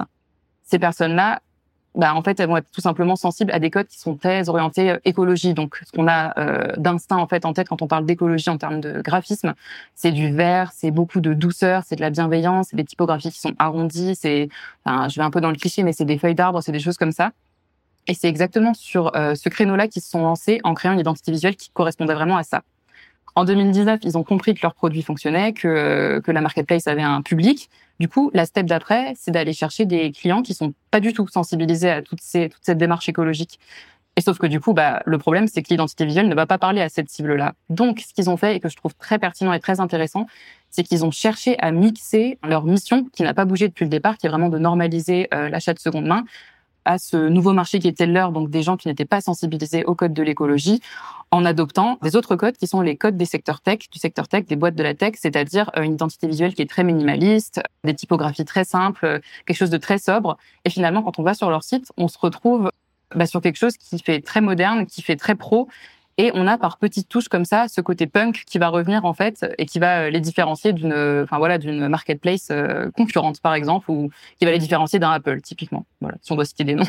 Ces 0.63 0.79
personnes-là, 0.79 1.41
bah, 1.95 2.13
en 2.13 2.21
fait, 2.21 2.39
elles 2.39 2.47
vont 2.47 2.57
être 2.57 2.69
tout 2.69 2.81
simplement 2.81 3.15
sensibles 3.15 3.51
à 3.51 3.57
des 3.57 3.71
codes 3.71 3.87
qui 3.87 3.99
sont 3.99 4.15
très 4.15 4.47
orientés 4.49 4.91
euh, 4.91 4.97
écologie. 5.03 5.55
Donc, 5.55 5.81
ce 5.83 5.91
qu'on 5.91 6.07
a 6.07 6.37
euh, 6.39 6.71
d'instinct 6.77 7.17
en 7.17 7.27
fait 7.27 7.43
en 7.45 7.53
tête 7.53 7.67
quand 7.67 7.81
on 7.81 7.87
parle 7.87 8.05
d'écologie 8.05 8.49
en 8.49 8.57
termes 8.57 8.79
de 8.79 9.01
graphisme, 9.01 9.55
c'est 9.95 10.11
du 10.11 10.31
vert, 10.31 10.71
c'est 10.73 10.91
beaucoup 10.91 11.19
de 11.19 11.33
douceur, 11.33 11.83
c'est 11.85 11.95
de 11.95 12.01
la 12.01 12.11
bienveillance, 12.11 12.67
c'est 12.69 12.77
des 12.77 12.85
typographies 12.85 13.31
qui 13.31 13.39
sont 13.39 13.55
arrondies, 13.57 14.15
c'est, 14.15 14.49
enfin, 14.85 15.09
je 15.09 15.15
vais 15.19 15.23
un 15.23 15.31
peu 15.31 15.41
dans 15.41 15.49
le 15.49 15.57
cliché, 15.57 15.81
mais 15.81 15.91
c'est 15.91 16.05
des 16.05 16.19
feuilles 16.19 16.35
d'arbre, 16.35 16.61
c'est 16.61 16.71
des 16.71 16.79
choses 16.79 16.97
comme 16.97 17.11
ça. 17.11 17.31
Et 18.07 18.13
c'est 18.13 18.27
exactement 18.27 18.73
sur 18.73 19.15
euh, 19.15 19.35
ce 19.35 19.49
créneau-là 19.49 19.87
qu'ils 19.87 20.01
se 20.01 20.09
sont 20.09 20.21
lancés 20.21 20.59
en 20.63 20.73
créant 20.73 20.93
une 20.93 20.99
identité 20.99 21.31
visuelle 21.31 21.55
qui 21.55 21.69
correspondait 21.71 22.13
vraiment 22.13 22.37
à 22.37 22.43
ça. 22.43 22.63
En 23.35 23.45
2019, 23.45 23.99
ils 24.03 24.17
ont 24.17 24.23
compris 24.23 24.55
que 24.55 24.61
leur 24.63 24.73
produit 24.73 25.03
fonctionnait, 25.03 25.53
que, 25.53 26.19
que 26.23 26.31
la 26.31 26.41
marketplace 26.41 26.87
avait 26.87 27.03
un 27.03 27.21
public. 27.21 27.69
Du 27.99 28.07
coup, 28.07 28.31
la 28.33 28.45
step 28.45 28.65
d'après, 28.65 29.13
c'est 29.15 29.29
d'aller 29.31 29.53
chercher 29.53 29.85
des 29.85 30.11
clients 30.11 30.41
qui 30.41 30.55
sont 30.55 30.73
pas 30.89 30.99
du 30.99 31.13
tout 31.13 31.27
sensibilisés 31.27 31.91
à 31.91 32.01
toutes 32.01 32.21
ces, 32.21 32.49
toute 32.49 32.63
cette 32.63 32.79
démarche 32.79 33.09
écologique. 33.09 33.59
Et 34.15 34.21
sauf 34.21 34.39
que 34.39 34.47
du 34.47 34.59
coup, 34.59 34.73
bah, 34.73 35.03
le 35.05 35.19
problème, 35.19 35.47
c'est 35.47 35.61
que 35.61 35.69
l'identité 35.69 36.03
visuelle 36.03 36.27
ne 36.27 36.33
va 36.33 36.47
pas 36.47 36.57
parler 36.57 36.81
à 36.81 36.89
cette 36.89 37.09
cible-là. 37.09 37.53
Donc, 37.69 37.99
ce 37.99 38.11
qu'ils 38.15 38.31
ont 38.31 38.37
fait 38.37 38.55
et 38.55 38.59
que 38.59 38.69
je 38.69 38.75
trouve 38.75 38.95
très 38.95 39.19
pertinent 39.19 39.53
et 39.53 39.59
très 39.59 39.79
intéressant, 39.79 40.25
c'est 40.71 40.81
qu'ils 40.81 41.05
ont 41.05 41.11
cherché 41.11 41.55
à 41.59 41.71
mixer 41.71 42.39
leur 42.43 42.63
mission, 42.63 43.05
qui 43.13 43.21
n'a 43.21 43.35
pas 43.35 43.45
bougé 43.45 43.67
depuis 43.67 43.85
le 43.85 43.89
départ, 43.89 44.17
qui 44.17 44.25
est 44.25 44.29
vraiment 44.29 44.49
de 44.49 44.57
normaliser 44.57 45.27
euh, 45.35 45.49
l'achat 45.49 45.75
de 45.75 45.79
seconde 45.79 46.07
main, 46.07 46.23
à 46.87 46.97
ce 46.97 47.17
nouveau 47.27 47.51
marché 47.51 47.79
qui 47.79 47.87
était 47.87 48.05
leur, 48.05 48.31
donc 48.31 48.49
des 48.49 48.63
gens 48.63 48.77
qui 48.77 48.87
n'étaient 48.87 49.05
pas 49.05 49.19
sensibilisés 49.19 49.83
au 49.83 49.93
code 49.93 50.13
de 50.13 50.23
l'écologie, 50.23 50.81
en 51.31 51.43
adoptant 51.43 51.99
des 52.01 52.15
autres 52.15 52.37
codes 52.37 52.55
qui 52.55 52.65
sont 52.65 52.79
les 52.79 52.95
codes 52.95 53.17
des 53.17 53.25
secteurs 53.25 53.59
tech, 53.59 53.89
du 53.91 53.99
secteur 53.99 54.29
tech, 54.29 54.45
des 54.45 54.55
boîtes 54.55 54.75
de 54.75 54.83
la 54.83 54.93
tech, 54.93 55.15
c'est-à-dire 55.17 55.69
euh, 55.75 55.81
une 55.81 55.93
identité 55.93 56.27
visuelle 56.27 56.53
qui 56.53 56.61
est 56.61 56.69
très 56.69 56.85
minimaliste, 56.85 57.61
des 57.83 57.93
typographies 57.93 58.45
très 58.45 58.63
simples, 58.63 59.05
euh, 59.05 59.19
quelque 59.45 59.57
chose 59.57 59.69
de 59.69 59.77
très 59.77 59.97
sobre. 59.97 60.37
Et 60.63 60.69
finalement, 60.69 61.03
quand 61.03 61.19
on 61.19 61.23
va 61.23 61.33
sur 61.33 61.49
leur 61.49 61.63
site, 61.63 61.91
on 61.97 62.07
se 62.07 62.17
retrouve 62.17 62.71
bah, 63.13 63.25
sur 63.25 63.41
quelque 63.41 63.57
chose 63.57 63.75
qui 63.75 63.99
fait 63.99 64.21
très 64.21 64.39
moderne, 64.39 64.85
qui 64.85 65.01
fait 65.01 65.17
très 65.17 65.35
pro 65.35 65.67
et 66.17 66.31
on 66.33 66.47
a 66.47 66.57
par 66.57 66.77
petites 66.77 67.09
touches 67.09 67.29
comme 67.29 67.45
ça 67.45 67.67
ce 67.67 67.81
côté 67.81 68.07
punk 68.07 68.43
qui 68.45 68.57
va 68.57 68.69
revenir 68.69 69.05
en 69.05 69.13
fait 69.13 69.45
et 69.57 69.65
qui 69.65 69.79
va 69.79 70.01
euh, 70.01 70.09
les 70.09 70.19
différencier 70.19 70.73
d'une, 70.73 70.93
enfin 71.23 71.37
voilà, 71.37 71.57
d'une 71.57 71.87
marketplace 71.87 72.47
euh, 72.51 72.89
concurrente 72.91 73.39
par 73.39 73.53
exemple 73.53 73.91
ou 73.91 74.09
qui 74.39 74.45
va 74.45 74.51
les 74.51 74.57
différencier 74.57 74.99
d'un 74.99 75.11
Apple 75.11 75.41
typiquement. 75.41 75.85
Voilà, 76.01 76.17
si 76.21 76.31
on 76.31 76.35
doit 76.35 76.45
citer 76.45 76.63
des 76.63 76.75
noms. 76.75 76.87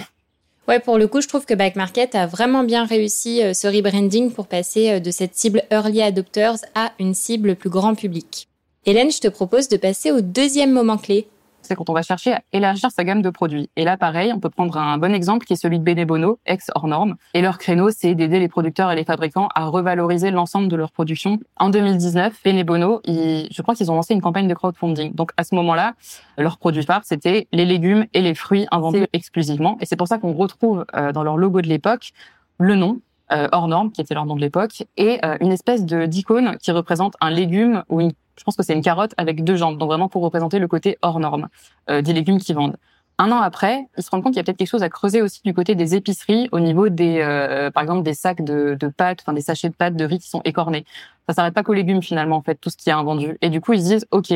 Ouais, 0.67 0.81
pour 0.81 0.99
le 0.99 1.09
coup, 1.09 1.23
je 1.23 1.29
trouve 1.29 1.47
que 1.47 1.55
Back 1.55 1.77
Market 1.77 2.15
a 2.15 2.27
vraiment 2.27 2.63
bien 2.63 2.85
réussi 2.85 3.43
euh, 3.43 3.55
ce 3.55 3.67
rebranding 3.67 4.33
pour 4.33 4.47
passer 4.47 5.01
de 5.01 5.11
cette 5.11 5.35
cible 5.35 5.63
early 5.71 6.03
adopters 6.03 6.59
à 6.75 6.93
une 6.99 7.15
cible 7.15 7.57
plus 7.57 7.71
grand 7.71 7.95
public. 7.95 8.49
Hélène, 8.85 9.11
je 9.11 9.21
te 9.21 9.29
propose 9.29 9.69
de 9.69 9.77
passer 9.77 10.11
au 10.11 10.21
deuxième 10.21 10.73
moment 10.73 10.99
clé, 10.99 11.29
c'est 11.69 11.75
quand 11.75 11.91
on 11.91 11.93
va 11.93 12.03
chercher 12.03 12.33
à 12.33 12.43
élargir 12.53 12.91
sa 12.91 13.05
gamme 13.05 13.23
de 13.23 13.31
produits. 13.31 13.71
Et 13.77 13.85
là, 13.85 13.97
pareil, 13.97 14.33
on 14.33 14.41
peut 14.41 14.49
prendre 14.49 14.77
un 14.79 14.99
bon 14.99 15.15
exemple 15.15 15.47
qui 15.47 15.53
est 15.53 15.57
celui 15.57 15.79
de 15.79 15.85
Benebono, 15.85 16.39
ex 16.47 16.71
hors 16.75 16.89
norme. 16.89 17.17
Et 17.35 17.43
leur 17.43 17.59
créneau, 17.59 17.91
c'est 17.91 18.15
d'aider 18.15 18.41
les 18.41 18.49
producteurs 18.49 18.91
et 18.91 18.97
les 18.97 19.05
fabricants 19.05 19.49
à 19.55 19.67
revaloriser 19.67 20.31
l'ensemble 20.31 20.69
de 20.69 20.77
leur 20.77 20.91
production. 20.91 21.39
En 21.57 21.69
2019, 21.69 22.41
Benebono, 22.45 23.01
je 23.07 23.63
crois 23.63 23.75
qu'ils 23.75 23.91
ont 23.91 23.95
lancé 23.95 24.15
une 24.15 24.23
campagne 24.23 24.49
de 24.49 24.55
crowdfunding. 24.55 25.15
Donc 25.15 25.31
à 25.37 25.45
ce 25.45 25.55
moment-là, 25.55 25.95
leur 26.39 26.59
produit 26.59 26.83
phare, 26.83 27.03
c'était 27.05 27.47
les 27.53 27.65
légumes 27.65 28.07
et 28.15 28.23
les 28.23 28.35
fruits 28.35 28.67
inventés 28.71 29.07
exclusivement. 29.13 29.77
Et 29.81 29.87
c'est 29.87 29.97
pour 29.97 30.09
ça 30.09 30.19
qu'on 30.19 30.33
retrouve 30.33 30.87
euh, 30.95 31.13
dans 31.13 31.23
leur 31.23 31.37
logo 31.37 31.61
de 31.61 31.69
l'époque 31.69 32.13
le 32.59 32.75
nom 32.75 33.01
euh, 33.33 33.49
hors 33.53 33.69
norme, 33.69 33.91
qui 33.93 34.01
était 34.01 34.15
leur 34.15 34.27
nom 34.27 34.37
de 34.37 34.41
l'époque, 34.41 34.85
et 34.97 35.25
euh, 35.25 35.37
une 35.41 35.53
espèce 35.53 35.85
de 35.85 36.07
d'icône 36.07 36.57
qui 36.59 36.71
représente 36.73 37.15
un 37.21 37.31
légume 37.31 37.85
ou 37.89 38.01
une 38.01 38.13
je 38.39 38.45
pense 38.45 38.57
que 38.57 38.63
c'est 38.63 38.73
une 38.73 38.83
carotte 38.83 39.15
avec 39.17 39.45
deux 39.45 39.57
jambes, 39.57 39.79
donc 39.79 39.89
vraiment 39.89 40.09
pour 40.09 40.23
représenter 40.23 40.59
le 40.59 40.69
côté 40.69 40.97
hors 41.03 41.21
norme 41.21 41.49
euh, 41.91 42.03
des 42.03 42.13
légumes 42.13 42.39
qui 42.39 42.53
vendent. 42.53 42.77
Un 43.19 43.33
an 43.33 43.41
après, 43.41 43.89
ils 43.97 44.03
se 44.05 44.11
rendent 44.11 44.23
compte 44.23 44.33
qu'il 44.33 44.39
y 44.39 44.41
a 44.41 44.45
peut-être 44.45 44.59
quelque 44.59 44.69
chose 44.69 44.85
à 44.85 44.89
creuser 44.89 45.23
aussi 45.23 45.41
du 45.45 45.53
côté 45.53 45.75
des 45.75 45.97
épiceries, 45.97 46.49
au 46.53 46.61
niveau 46.61 46.89
des, 46.89 47.19
euh, 47.21 47.69
par 47.73 47.83
exemple, 47.83 48.05
des 48.05 48.15
sacs 48.15 48.45
de, 48.45 48.77
de 48.79 48.89
pâtes, 48.89 49.19
enfin 49.23 49.33
des 49.33 49.41
sachets 49.41 49.69
de 49.69 49.75
pâtes 49.75 49.97
de 49.97 50.05
riz 50.05 50.21
qui 50.21 50.29
sont 50.29 50.41
écornés. 50.45 50.85
Ça 51.29 51.35
s'arrête 51.35 51.53
pas 51.53 51.65
qu'aux 51.65 51.75
légumes 51.75 52.01
finalement, 52.01 52.37
en 52.37 52.43
fait, 52.43 52.55
tout 52.55 52.71
ce 52.71 52.77
qui 52.77 52.91
est 52.91 52.93
invendu. 52.93 53.37
Et 53.43 53.51
du 53.51 53.61
coup, 53.61 53.73
ils 53.73 53.83
se 53.83 53.89
disent, 53.89 54.07
ok, 54.13 54.33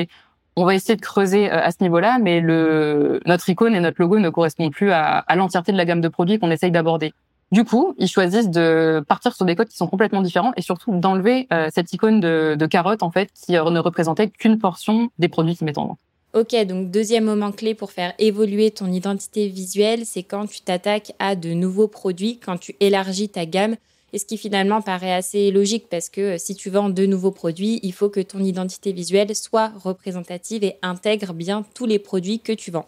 on 0.56 0.64
va 0.64 0.74
essayer 0.74 0.96
de 0.96 1.00
creuser 1.00 1.50
euh, 1.50 1.62
à 1.62 1.70
ce 1.70 1.76
niveau-là, 1.80 2.18
mais 2.20 2.40
le 2.40 3.20
notre 3.24 3.48
icône 3.48 3.76
et 3.76 3.80
notre 3.80 4.00
logo 4.00 4.18
ne 4.18 4.30
correspondent 4.30 4.72
plus 4.72 4.90
à, 4.90 5.18
à 5.18 5.36
l'entièreté 5.36 5.70
de 5.70 5.76
la 5.76 5.84
gamme 5.84 6.00
de 6.00 6.08
produits 6.08 6.40
qu'on 6.40 6.50
essaye 6.50 6.72
d'aborder. 6.72 7.14
Du 7.52 7.64
coup, 7.64 7.94
ils 7.98 8.08
choisissent 8.08 8.48
de 8.48 9.04
partir 9.06 9.36
sur 9.36 9.44
des 9.44 9.54
codes 9.54 9.68
qui 9.68 9.76
sont 9.76 9.86
complètement 9.86 10.22
différents 10.22 10.52
et 10.56 10.62
surtout 10.62 10.98
d'enlever 10.98 11.46
euh, 11.52 11.68
cette 11.72 11.92
icône 11.92 12.18
de, 12.18 12.56
de, 12.58 12.66
carotte 12.66 13.02
en 13.02 13.10
fait 13.10 13.28
qui 13.34 13.52
ne 13.52 13.78
représentait 13.78 14.30
qu'une 14.30 14.58
portion 14.58 15.10
des 15.18 15.28
produits 15.28 15.54
qu'ils 15.54 15.66
mettent 15.66 15.76
en 15.76 15.88
vente. 15.88 15.98
Ok, 16.32 16.56
donc 16.64 16.90
deuxième 16.90 17.24
moment 17.24 17.52
clé 17.52 17.74
pour 17.74 17.92
faire 17.92 18.14
évoluer 18.18 18.70
ton 18.70 18.90
identité 18.90 19.48
visuelle, 19.48 20.06
c'est 20.06 20.22
quand 20.22 20.46
tu 20.46 20.62
t'attaques 20.62 21.12
à 21.18 21.36
de 21.36 21.50
nouveaux 21.50 21.88
produits, 21.88 22.38
quand 22.38 22.56
tu 22.56 22.74
élargis 22.80 23.28
ta 23.28 23.44
gamme, 23.44 23.76
et 24.14 24.18
ce 24.18 24.24
qui 24.24 24.38
finalement 24.38 24.80
paraît 24.80 25.12
assez 25.12 25.50
logique 25.50 25.88
parce 25.90 26.08
que 26.08 26.20
euh, 26.20 26.38
si 26.38 26.54
tu 26.54 26.70
vends 26.70 26.88
de 26.88 27.04
nouveaux 27.04 27.32
produits, 27.32 27.80
il 27.82 27.92
faut 27.92 28.08
que 28.08 28.20
ton 28.20 28.40
identité 28.40 28.92
visuelle 28.92 29.36
soit 29.36 29.72
représentative 29.76 30.64
et 30.64 30.76
intègre 30.80 31.34
bien 31.34 31.64
tous 31.74 31.84
les 31.84 31.98
produits 31.98 32.40
que 32.40 32.52
tu 32.52 32.70
vends. 32.70 32.86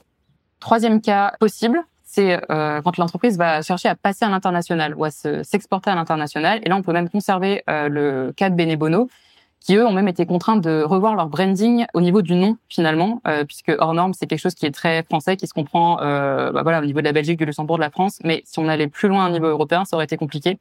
Troisième 0.61 1.03
cas 1.03 1.35
possible, 1.39 1.85
c'est 2.15 2.41
euh, 2.51 2.81
quand 2.83 2.97
l'entreprise 2.97 3.37
va 3.37 3.61
chercher 3.63 3.89
à 3.89 3.97
passer 3.97 4.25
à 4.25 4.29
l'international 4.29 4.95
ou 4.97 5.05
à 5.05 5.11
s'exporter 5.11 5.91
à 5.91 5.97
l'international. 5.97 6.61
Et 6.63 6.69
là, 6.69 6.77
on 6.77 6.83
peut 6.83 6.93
même 6.93 7.09
conserver 7.09 7.63
euh, 7.69 7.89
le 7.89 8.33
cas 8.37 8.51
de 8.51 8.55
Benebono, 8.55 9.09
qui 9.59 9.75
eux 9.75 9.85
ont 9.85 9.93
même 9.93 10.07
été 10.07 10.25
contraints 10.25 10.57
de 10.57 10.83
revoir 10.83 11.17
leur 11.17 11.29
branding 11.29 11.87
au 11.93 12.01
niveau 12.01 12.23
du 12.23 12.35
nom 12.35 12.57
finalement, 12.69 13.21
euh, 13.27 13.45
puisque 13.45 13.73
hors 13.79 13.95
norme 13.95 14.15
c'est 14.15 14.27
quelque 14.27 14.39
chose 14.39 14.55
qui 14.55 14.67
est 14.67 14.71
très 14.71 15.03
français, 15.03 15.37
qui 15.37 15.49
se 15.49 15.55
comprend, 15.55 16.01
euh, 16.03 16.53
bah 16.53 16.63
voilà, 16.63 16.81
au 16.81 16.85
niveau 16.85 17.01
de 17.01 17.05
la 17.07 17.13
Belgique, 17.13 17.39
du 17.39 17.47
Luxembourg, 17.47 17.79
de 17.79 17.83
la 17.83 17.91
France. 17.91 18.21
Mais 18.23 18.43
si 18.45 18.61
on 18.61 18.69
allait 18.69 18.89
plus 18.89 19.09
loin 19.09 19.27
au 19.27 19.31
niveau 19.31 19.47
européen, 19.47 19.85
ça 19.85 19.97
aurait 19.97 20.05
été 20.05 20.17
compliqué. 20.17 20.59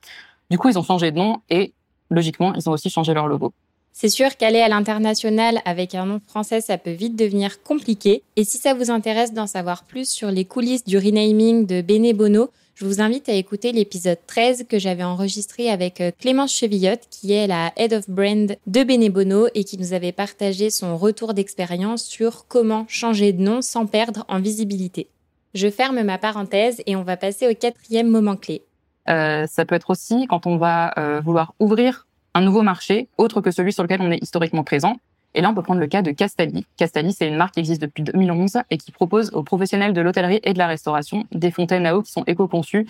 Du 0.49 0.57
coup, 0.57 0.69
ils 0.69 0.79
ont 0.79 0.83
changé 0.83 1.11
de 1.11 1.17
nom 1.17 1.41
et 1.49 1.73
logiquement, 2.09 2.53
ils 2.55 2.67
ont 2.67 2.71
aussi 2.71 2.89
changé 2.89 3.13
leur 3.13 3.27
logo. 3.27 3.53
C'est 3.95 4.09
sûr 4.09 4.35
qu'aller 4.37 4.59
à 4.59 4.69
l'international 4.69 5.61
avec 5.65 5.93
un 5.93 6.07
nom 6.07 6.19
français, 6.27 6.61
ça 6.61 6.79
peut 6.79 6.91
vite 6.91 7.15
devenir 7.15 7.61
compliqué. 7.61 8.23
Et 8.35 8.43
si 8.43 8.57
ça 8.57 8.73
vous 8.73 8.89
intéresse 8.89 9.33
d'en 9.33 9.45
savoir 9.45 9.83
plus 9.83 10.09
sur 10.09 10.31
les 10.31 10.45
coulisses 10.45 10.83
du 10.83 10.97
renaming 10.97 11.67
de 11.67 11.81
Bene 11.81 12.11
Bono, 12.11 12.49
je 12.73 12.85
vous 12.85 13.01
invite 13.01 13.29
à 13.29 13.33
écouter 13.33 13.71
l'épisode 13.71 14.17
13 14.25 14.65
que 14.67 14.79
j'avais 14.79 15.03
enregistré 15.03 15.69
avec 15.69 16.01
euh, 16.01 16.09
Clémence 16.19 16.51
Chevillotte, 16.51 17.07
qui 17.11 17.33
est 17.33 17.45
la 17.45 17.71
Head 17.77 17.93
of 17.93 18.09
Brand 18.09 18.57
de 18.65 18.83
Bene 18.83 19.09
Bono 19.09 19.45
et 19.53 19.63
qui 19.63 19.77
nous 19.77 19.93
avait 19.93 20.11
partagé 20.11 20.71
son 20.71 20.97
retour 20.97 21.35
d'expérience 21.35 22.03
sur 22.03 22.47
comment 22.47 22.85
changer 22.89 23.31
de 23.31 23.43
nom 23.43 23.61
sans 23.61 23.85
perdre 23.85 24.25
en 24.27 24.39
visibilité. 24.39 25.07
Je 25.53 25.69
ferme 25.69 26.01
ma 26.01 26.17
parenthèse 26.17 26.81
et 26.87 26.95
on 26.95 27.03
va 27.03 27.15
passer 27.15 27.47
au 27.47 27.53
quatrième 27.53 28.07
moment 28.07 28.37
clé. 28.37 28.63
Euh, 29.07 29.45
ça 29.45 29.65
peut 29.65 29.75
être 29.75 29.91
aussi 29.91 30.25
quand 30.27 30.47
on 30.47 30.57
va 30.57 30.93
euh, 30.97 31.21
vouloir 31.21 31.53
ouvrir 31.59 32.07
un 32.33 32.41
nouveau 32.41 32.61
marché 32.61 33.07
autre 33.17 33.41
que 33.41 33.51
celui 33.51 33.73
sur 33.73 33.83
lequel 33.83 34.01
on 34.01 34.11
est 34.11 34.21
historiquement 34.21 34.63
présent. 34.63 34.97
Et 35.35 35.41
là, 35.41 35.49
on 35.49 35.55
peut 35.55 35.63
prendre 35.63 35.79
le 35.79 35.87
cas 35.87 36.01
de 36.01 36.11
Castali. 36.11 36.65
Castali, 36.77 37.11
c'est 37.11 37.27
une 37.27 37.37
marque 37.37 37.55
qui 37.55 37.59
existe 37.59 37.81
depuis 37.81 38.03
2011 38.03 38.59
et 38.69 38.77
qui 38.77 38.91
propose 38.91 39.31
aux 39.33 39.43
professionnels 39.43 39.93
de 39.93 40.01
l'hôtellerie 40.01 40.39
et 40.43 40.53
de 40.53 40.57
la 40.59 40.67
restauration 40.67 41.25
des 41.31 41.49
fontaines 41.49 41.85
à 41.85 41.97
eau 41.97 42.03
qui 42.03 42.11
sont 42.11 42.23
éco-conçues. 42.25 42.87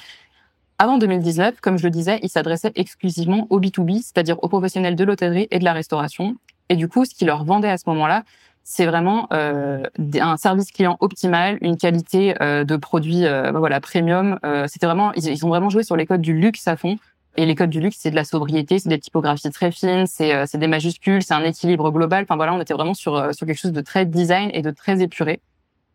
Avant 0.77 0.97
2019, 0.97 1.61
comme 1.61 1.77
je 1.77 1.83
le 1.83 1.91
disais, 1.91 2.19
ils 2.23 2.29
s'adressaient 2.29 2.73
exclusivement 2.75 3.47
au 3.49 3.61
B2B, 3.61 4.01
c'est-à-dire 4.01 4.43
aux 4.43 4.49
professionnels 4.49 4.95
de 4.95 5.03
l'hôtellerie 5.03 5.47
et 5.51 5.59
de 5.59 5.63
la 5.63 5.73
restauration. 5.73 6.35
Et 6.67 6.75
du 6.75 6.89
coup, 6.89 7.05
ce 7.05 7.13
qu'ils 7.13 7.27
leur 7.27 7.45
vendaient 7.45 7.69
à 7.69 7.77
ce 7.77 7.83
moment-là, 7.87 8.23
c'est 8.63 8.85
vraiment 8.85 9.27
euh, 9.33 9.83
un 10.19 10.37
service 10.37 10.71
client 10.71 10.97
optimal, 10.99 11.57
une 11.61 11.77
qualité 11.77 12.35
euh, 12.41 12.63
de 12.63 12.75
produit 12.77 13.25
euh, 13.25 13.51
voilà 13.51 13.81
premium. 13.81 14.39
Euh, 14.45 14.67
c'était 14.67 14.85
vraiment, 14.85 15.13
ils, 15.13 15.27
ils, 15.27 15.45
ont 15.45 15.49
vraiment 15.49 15.69
joué 15.69 15.83
sur 15.83 15.97
les 15.97 16.05
codes 16.05 16.21
du 16.21 16.33
luxe 16.33 16.67
à 16.67 16.77
fond 16.77 16.97
Et 17.35 17.45
les 17.45 17.55
codes 17.55 17.71
du 17.71 17.79
luxe, 17.79 17.97
c'est 17.99 18.11
de 18.11 18.15
la 18.15 18.25
sobriété, 18.25 18.77
c'est 18.77 18.89
des 18.89 18.99
typographies 18.99 19.49
très 19.49 19.71
fines, 19.71 20.05
c'est 20.05 20.35
euh, 20.35 20.45
des 20.53 20.67
majuscules, 20.67 21.23
c'est 21.23 21.33
un 21.33 21.43
équilibre 21.43 21.89
global. 21.91 22.23
Enfin 22.23 22.35
voilà, 22.35 22.53
on 22.53 22.61
était 22.61 22.75
vraiment 22.75 22.93
sur, 22.93 23.15
euh, 23.15 23.31
sur 23.31 23.47
quelque 23.47 23.59
chose 23.59 23.71
de 23.71 23.81
très 23.81 24.05
design 24.05 24.51
et 24.53 24.61
de 24.61 24.69
très 24.69 25.01
épuré. 25.01 25.41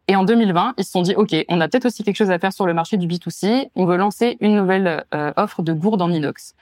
Et 0.09 0.17
en 0.17 0.25
2020, 0.25 0.75
ils 0.79 0.85
se 0.85 0.91
sont 0.91 1.03
dit, 1.03 1.15
OK, 1.15 1.37
on 1.49 1.61
a 1.61 1.69
peut-être 1.69 1.85
aussi 1.85 2.03
quelque 2.03 2.17
chose 2.17 2.31
à 2.31 2.39
faire 2.39 2.53
sur 2.53 2.67
le 2.67 2.75
marché 2.75 2.97
du 2.97 3.07
B2C. 3.07 3.71
On 3.77 3.85
veut 3.85 3.97
lancer 3.97 4.37
une 4.41 4.57
nouvelle 4.57 5.05
euh, 5.15 5.33
offre 5.37 5.63
de 5.63 5.73
gourdes 5.73 6.03
en 6.03 6.11
inox. 6.11 6.55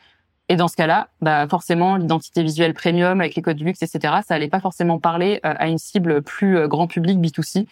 Et 0.48 0.56
dans 0.56 0.68
ce 0.68 0.76
cas-là, 0.76 1.08
bah 1.22 1.48
forcément, 1.48 1.96
l'identité 1.96 2.42
visuelle 2.42 2.74
premium 2.74 3.20
avec 3.20 3.34
les 3.34 3.42
codes 3.42 3.56
du 3.56 3.64
luxe, 3.64 3.82
etc., 3.82 4.14
ça 4.26 4.34
allait 4.34 4.48
pas 4.48 4.60
forcément 4.60 5.00
parler 5.00 5.40
à 5.42 5.66
une 5.66 5.78
cible 5.78 6.22
plus 6.22 6.68
grand 6.68 6.86
public 6.86 7.18
B2C 7.18 7.66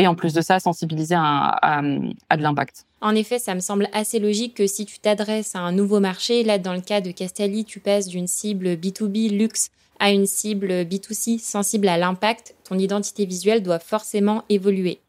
et 0.00 0.06
en 0.06 0.14
plus 0.14 0.32
de 0.32 0.40
ça, 0.40 0.58
sensibiliser 0.58 1.14
à, 1.14 1.82
de 1.82 2.42
l'impact. 2.42 2.86
En 3.02 3.14
effet, 3.14 3.38
ça 3.38 3.54
me 3.54 3.60
semble 3.60 3.86
assez 3.92 4.18
logique 4.18 4.54
que 4.54 4.66
si 4.66 4.86
tu 4.86 4.98
t'adresses 4.98 5.54
à 5.54 5.58
un 5.58 5.72
nouveau 5.72 6.00
marché, 6.00 6.42
là 6.42 6.58
dans 6.58 6.72
le 6.72 6.80
cas 6.80 7.02
de 7.02 7.10
Castelli, 7.10 7.66
tu 7.66 7.80
passes 7.80 8.08
d'une 8.08 8.26
cible 8.26 8.76
B2B 8.76 9.30
luxe 9.30 9.68
à 9.98 10.10
une 10.10 10.24
cible 10.24 10.84
B2C 10.84 11.38
sensible 11.38 11.86
à 11.86 11.98
l'impact, 11.98 12.54
ton 12.64 12.78
identité 12.78 13.26
visuelle 13.26 13.62
doit 13.62 13.78
forcément 13.78 14.44
évoluer. 14.48 15.00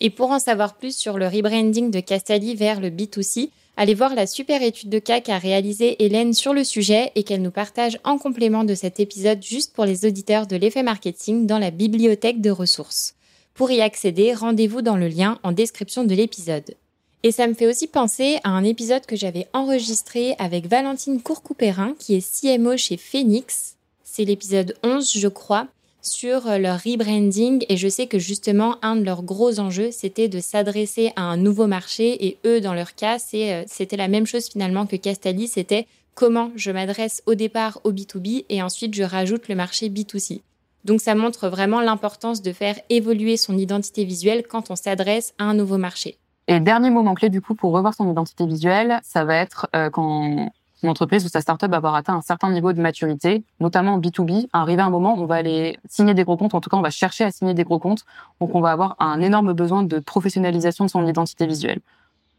Et 0.00 0.10
pour 0.10 0.30
en 0.30 0.38
savoir 0.38 0.74
plus 0.74 0.94
sur 0.94 1.16
le 1.16 1.26
rebranding 1.26 1.90
de 1.90 2.00
Castelli 2.00 2.54
vers 2.54 2.80
le 2.82 2.90
B2C, 2.90 3.48
allez 3.78 3.94
voir 3.94 4.14
la 4.14 4.26
super 4.26 4.60
étude 4.60 4.90
de 4.90 4.98
cas 4.98 5.20
qu'a 5.20 5.38
réalisée 5.38 6.04
Hélène 6.04 6.34
sur 6.34 6.52
le 6.52 6.64
sujet 6.64 7.12
et 7.14 7.22
qu'elle 7.22 7.40
nous 7.40 7.50
partage 7.50 7.98
en 8.04 8.18
complément 8.18 8.64
de 8.64 8.74
cet 8.74 9.00
épisode 9.00 9.42
juste 9.42 9.72
pour 9.72 9.86
les 9.86 10.04
auditeurs 10.04 10.46
de 10.46 10.56
l'effet 10.56 10.82
marketing 10.82 11.46
dans 11.46 11.58
la 11.58 11.70
bibliothèque 11.70 12.42
de 12.42 12.50
ressources. 12.50 13.14
Pour 13.54 13.70
y 13.70 13.80
accéder, 13.80 14.34
rendez-vous 14.34 14.82
dans 14.82 14.96
le 14.96 15.06
lien 15.06 15.38
en 15.44 15.52
description 15.52 16.02
de 16.02 16.12
l'épisode. 16.12 16.74
Et 17.22 17.30
ça 17.30 17.46
me 17.46 17.54
fait 17.54 17.68
aussi 17.68 17.86
penser 17.86 18.38
à 18.42 18.50
un 18.50 18.64
épisode 18.64 19.06
que 19.06 19.14
j'avais 19.14 19.46
enregistré 19.52 20.34
avec 20.40 20.66
Valentine 20.66 21.22
Courcouperin, 21.22 21.94
qui 22.00 22.16
est 22.16 22.58
CMO 22.58 22.76
chez 22.76 22.96
Phoenix. 22.96 23.76
C'est 24.02 24.24
l'épisode 24.24 24.74
11, 24.82 25.08
je 25.16 25.28
crois, 25.28 25.68
sur 26.02 26.58
leur 26.58 26.82
rebranding. 26.82 27.64
Et 27.68 27.76
je 27.76 27.86
sais 27.86 28.08
que 28.08 28.18
justement, 28.18 28.76
un 28.82 28.96
de 28.96 29.04
leurs 29.04 29.22
gros 29.22 29.60
enjeux, 29.60 29.92
c'était 29.92 30.28
de 30.28 30.40
s'adresser 30.40 31.12
à 31.14 31.22
un 31.22 31.36
nouveau 31.36 31.68
marché. 31.68 32.26
Et 32.26 32.38
eux, 32.44 32.60
dans 32.60 32.74
leur 32.74 32.96
cas, 32.96 33.18
euh, 33.34 33.62
c'était 33.68 33.96
la 33.96 34.08
même 34.08 34.26
chose 34.26 34.48
finalement 34.48 34.86
que 34.86 34.96
Castelli. 34.96 35.46
C'était 35.46 35.86
comment 36.16 36.50
je 36.56 36.72
m'adresse 36.72 37.22
au 37.26 37.36
départ 37.36 37.80
au 37.84 37.92
B2B 37.92 38.46
et 38.48 38.62
ensuite 38.62 38.94
je 38.94 39.04
rajoute 39.04 39.46
le 39.46 39.54
marché 39.54 39.90
B2C. 39.90 40.40
Donc 40.84 41.00
ça 41.00 41.14
montre 41.14 41.48
vraiment 41.48 41.80
l'importance 41.80 42.42
de 42.42 42.52
faire 42.52 42.76
évoluer 42.90 43.36
son 43.36 43.56
identité 43.56 44.04
visuelle 44.04 44.46
quand 44.46 44.70
on 44.70 44.76
s'adresse 44.76 45.34
à 45.38 45.44
un 45.44 45.54
nouveau 45.54 45.78
marché. 45.78 46.18
Et 46.46 46.60
dernier 46.60 46.90
moment 46.90 47.14
clé 47.14 47.30
du 47.30 47.40
coup 47.40 47.54
pour 47.54 47.72
revoir 47.72 47.94
son 47.94 48.10
identité 48.10 48.46
visuelle, 48.46 49.00
ça 49.02 49.24
va 49.24 49.36
être 49.36 49.66
euh, 49.74 49.88
quand 49.88 50.50
une 50.82 50.90
entreprise 50.90 51.24
ou 51.24 51.28
sa 51.28 51.40
startup 51.40 51.70
va 51.70 51.78
avoir 51.78 51.94
atteint 51.94 52.14
un 52.14 52.20
certain 52.20 52.50
niveau 52.50 52.74
de 52.74 52.80
maturité, 52.80 53.42
notamment 53.58 53.94
en 53.94 54.00
B2B, 54.00 54.48
arriver 54.52 54.82
à 54.82 54.84
un 54.84 54.90
moment 54.90 55.18
où 55.18 55.22
on 55.22 55.26
va 55.26 55.36
aller 55.36 55.78
signer 55.88 56.12
des 56.12 56.24
gros 56.24 56.36
comptes, 56.36 56.54
en 56.54 56.60
tout 56.60 56.68
cas 56.68 56.76
on 56.76 56.82
va 56.82 56.90
chercher 56.90 57.24
à 57.24 57.30
signer 57.30 57.54
des 57.54 57.64
gros 57.64 57.78
comptes, 57.78 58.04
donc 58.40 58.54
on 58.54 58.60
va 58.60 58.70
avoir 58.70 58.96
un 58.98 59.22
énorme 59.22 59.54
besoin 59.54 59.82
de 59.82 59.98
professionnalisation 59.98 60.84
de 60.84 60.90
son 60.90 61.06
identité 61.06 61.46
visuelle 61.46 61.80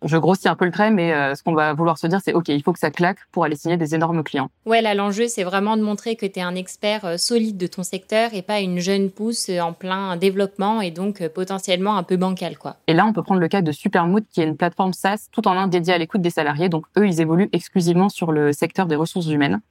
je 0.03 0.17
grossis 0.17 0.47
un 0.47 0.55
peu 0.55 0.65
le 0.65 0.71
trait, 0.71 0.91
mais 0.91 1.13
euh, 1.13 1.35
ce 1.35 1.43
qu'on 1.43 1.53
va 1.53 1.73
vouloir 1.73 1.97
se 1.97 2.07
dire, 2.07 2.19
c'est 2.23 2.33
OK, 2.33 2.49
il 2.49 2.61
faut 2.61 2.73
que 2.73 2.79
ça 2.79 2.91
claque 2.91 3.17
pour 3.31 3.43
aller 3.43 3.55
signer 3.55 3.77
des 3.77 3.95
énormes 3.95 4.23
clients. 4.23 4.49
Ouais, 4.65 4.81
là, 4.81 4.93
l'enjeu, 4.93 5.27
c'est 5.27 5.43
vraiment 5.43 5.77
de 5.77 5.81
montrer 5.81 6.15
que 6.15 6.25
tu 6.25 6.39
es 6.39 6.41
un 6.41 6.55
expert 6.55 7.05
euh, 7.05 7.17
solide 7.17 7.57
de 7.57 7.67
ton 7.67 7.83
secteur 7.83 8.33
et 8.33 8.41
pas 8.41 8.59
une 8.59 8.79
jeune 8.79 9.09
pousse 9.09 9.49
euh, 9.49 9.59
en 9.59 9.73
plein 9.73 10.17
développement 10.17 10.81
et 10.81 10.91
donc 10.91 11.27
potentiellement 11.29 11.97
un 11.97 12.03
peu 12.03 12.17
bancal, 12.17 12.57
quoi. 12.57 12.77
Et 12.87 12.93
là, 12.93 13.05
on 13.05 13.13
peut 13.13 13.23
prendre 13.23 13.41
le 13.41 13.47
cas 13.47 13.61
de 13.61 13.71
Supermood, 13.71 14.25
qui 14.31 14.41
est 14.41 14.45
une 14.45 14.57
plateforme 14.57 14.93
SaaS 14.93 15.27
tout 15.31 15.47
en 15.47 15.51
un 15.51 15.67
dédiée 15.67 15.93
à 15.93 15.97
l'écoute 15.97 16.21
des 16.21 16.29
salariés. 16.29 16.69
Donc, 16.69 16.85
eux, 16.97 17.07
ils 17.07 17.21
évoluent 17.21 17.49
exclusivement 17.53 18.09
sur 18.09 18.31
le 18.31 18.53
secteur 18.53 18.85
des 18.87 18.95
ressources 18.95 19.27
humaines. 19.27 19.61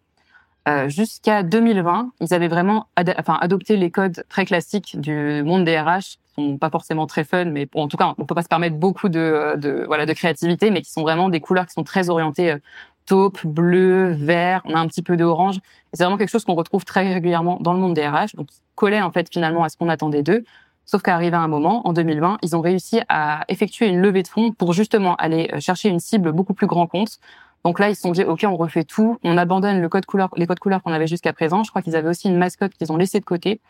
Euh, 0.66 0.88
jusqu'à 0.88 1.42
2020, 1.42 2.12
ils 2.21 2.33
avaient 2.33 2.49
vraiment 2.49 2.87
enfin, 3.18 3.37
adopté 3.40 3.76
les 3.76 3.90
codes 3.90 4.25
très 4.30 4.47
classiques 4.47 4.99
du 4.99 5.42
monde 5.44 5.64
des 5.64 5.78
RH, 5.78 6.00
qui 6.00 6.18
sont 6.37 6.56
pas 6.56 6.71
forcément 6.71 7.06
très 7.06 7.25
fun, 7.25 7.44
mais 7.44 7.68
en 7.75 7.87
tout 7.87 7.99
cas, 7.99 8.14
on 8.16 8.25
peut 8.25 8.35
pas 8.35 8.42
se 8.42 8.49
permettre 8.49 8.76
beaucoup 8.76 9.11
de, 9.11 9.56
de, 9.56 9.85
voilà 9.87 10.06
de 10.06 10.12
créativité, 10.14 10.71
mais 10.71 10.80
qui 10.80 10.90
sont 10.90 11.02
vraiment 11.02 11.28
des 11.28 11.40
couleurs 11.40 11.66
qui 11.66 11.75
sont 11.75 11.85
très 11.85 12.09
orientées 12.09 12.52
euh, 12.52 12.59
taupe, 13.04 13.44
bleu, 13.47 14.12
vert. 14.12 14.62
On 14.64 14.75
a 14.75 14.78
un 14.78 14.87
petit 14.87 15.02
peu 15.02 15.18
d'orange. 15.18 15.61
C'est 15.92 16.04
vraiment 16.04 16.16
quelque 16.16 16.30
chose 16.30 16.44
qu'on 16.44 16.54
retrouve 16.54 16.87
très 16.87 17.12
régulièrement 17.12 17.59
dans 17.61 17.75
le 17.75 17.78
monde 17.78 17.92
des 17.92 18.06
RH. 18.06 18.35
Donc, 18.35 18.49
collait 18.75 19.02
en 19.02 19.11
fait 19.11 19.28
finalement 19.30 19.64
à 19.64 19.68
ce 19.68 19.76
qu'on 19.76 19.90
attendait 19.90 20.23
d'eux. 20.23 20.44
Sauf 20.87 21.02
qu'arrivé 21.02 21.37
à 21.37 21.40
un 21.40 21.49
moment, 21.49 21.87
en 21.87 21.92
2020, 21.92 22.38
ils 22.42 22.56
ont 22.56 22.61
réussi 22.61 23.00
à 23.09 23.44
effectuer 23.49 23.87
une 23.87 24.00
levée 24.00 24.23
de 24.23 24.28
fonds 24.28 24.52
pour 24.52 24.73
justement 24.73 25.14
aller 25.16 25.50
euh, 25.52 25.61
chercher 25.61 25.88
une 25.88 26.00
cible 26.00 26.33
beaucoup 26.33 26.54
plus 26.54 26.66
grand 26.66 26.87
compte 26.87 27.18
donc 27.64 27.78
là, 27.78 27.88
ils 27.88 27.97
se 27.97 28.02
sont 28.02 28.12
dit, 28.12 28.23
OK, 28.25 28.44
on 28.47 28.56
refait 28.56 28.85
tout, 28.85 29.18
on 29.25 29.38
abandonne 29.38 29.80
le 29.80 29.88
code 29.88 30.04
couleur, 30.04 30.28
les 30.37 30.47
codes 30.47 30.59
couleurs 30.59 30.83
qu'on 30.83 30.92
avait 30.92 31.06
jusqu'à 31.06 31.33
présent. 31.33 31.64
Je 31.64 31.71
crois 31.71 31.80
qu'ils 31.80 31.97
avaient 31.97 32.11
aussi 32.11 32.28
une 32.28 32.37
mascotte 32.37 32.75
qu'ils 32.75 32.92
ont 32.92 32.97
laissée 32.99 33.21
de 33.21 33.25
côté. 33.25 33.61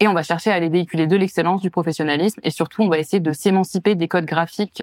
Et 0.00 0.08
on 0.08 0.14
va 0.14 0.22
chercher 0.22 0.50
à 0.50 0.54
aller 0.54 0.68
véhiculer 0.68 1.06
de 1.06 1.16
l'excellence, 1.16 1.62
du 1.62 1.70
professionnalisme. 1.70 2.40
Et 2.42 2.50
surtout, 2.50 2.82
on 2.82 2.88
va 2.88 2.98
essayer 2.98 3.20
de 3.20 3.32
s'émanciper 3.32 3.94
des 3.94 4.08
codes 4.08 4.26
graphiques 4.26 4.82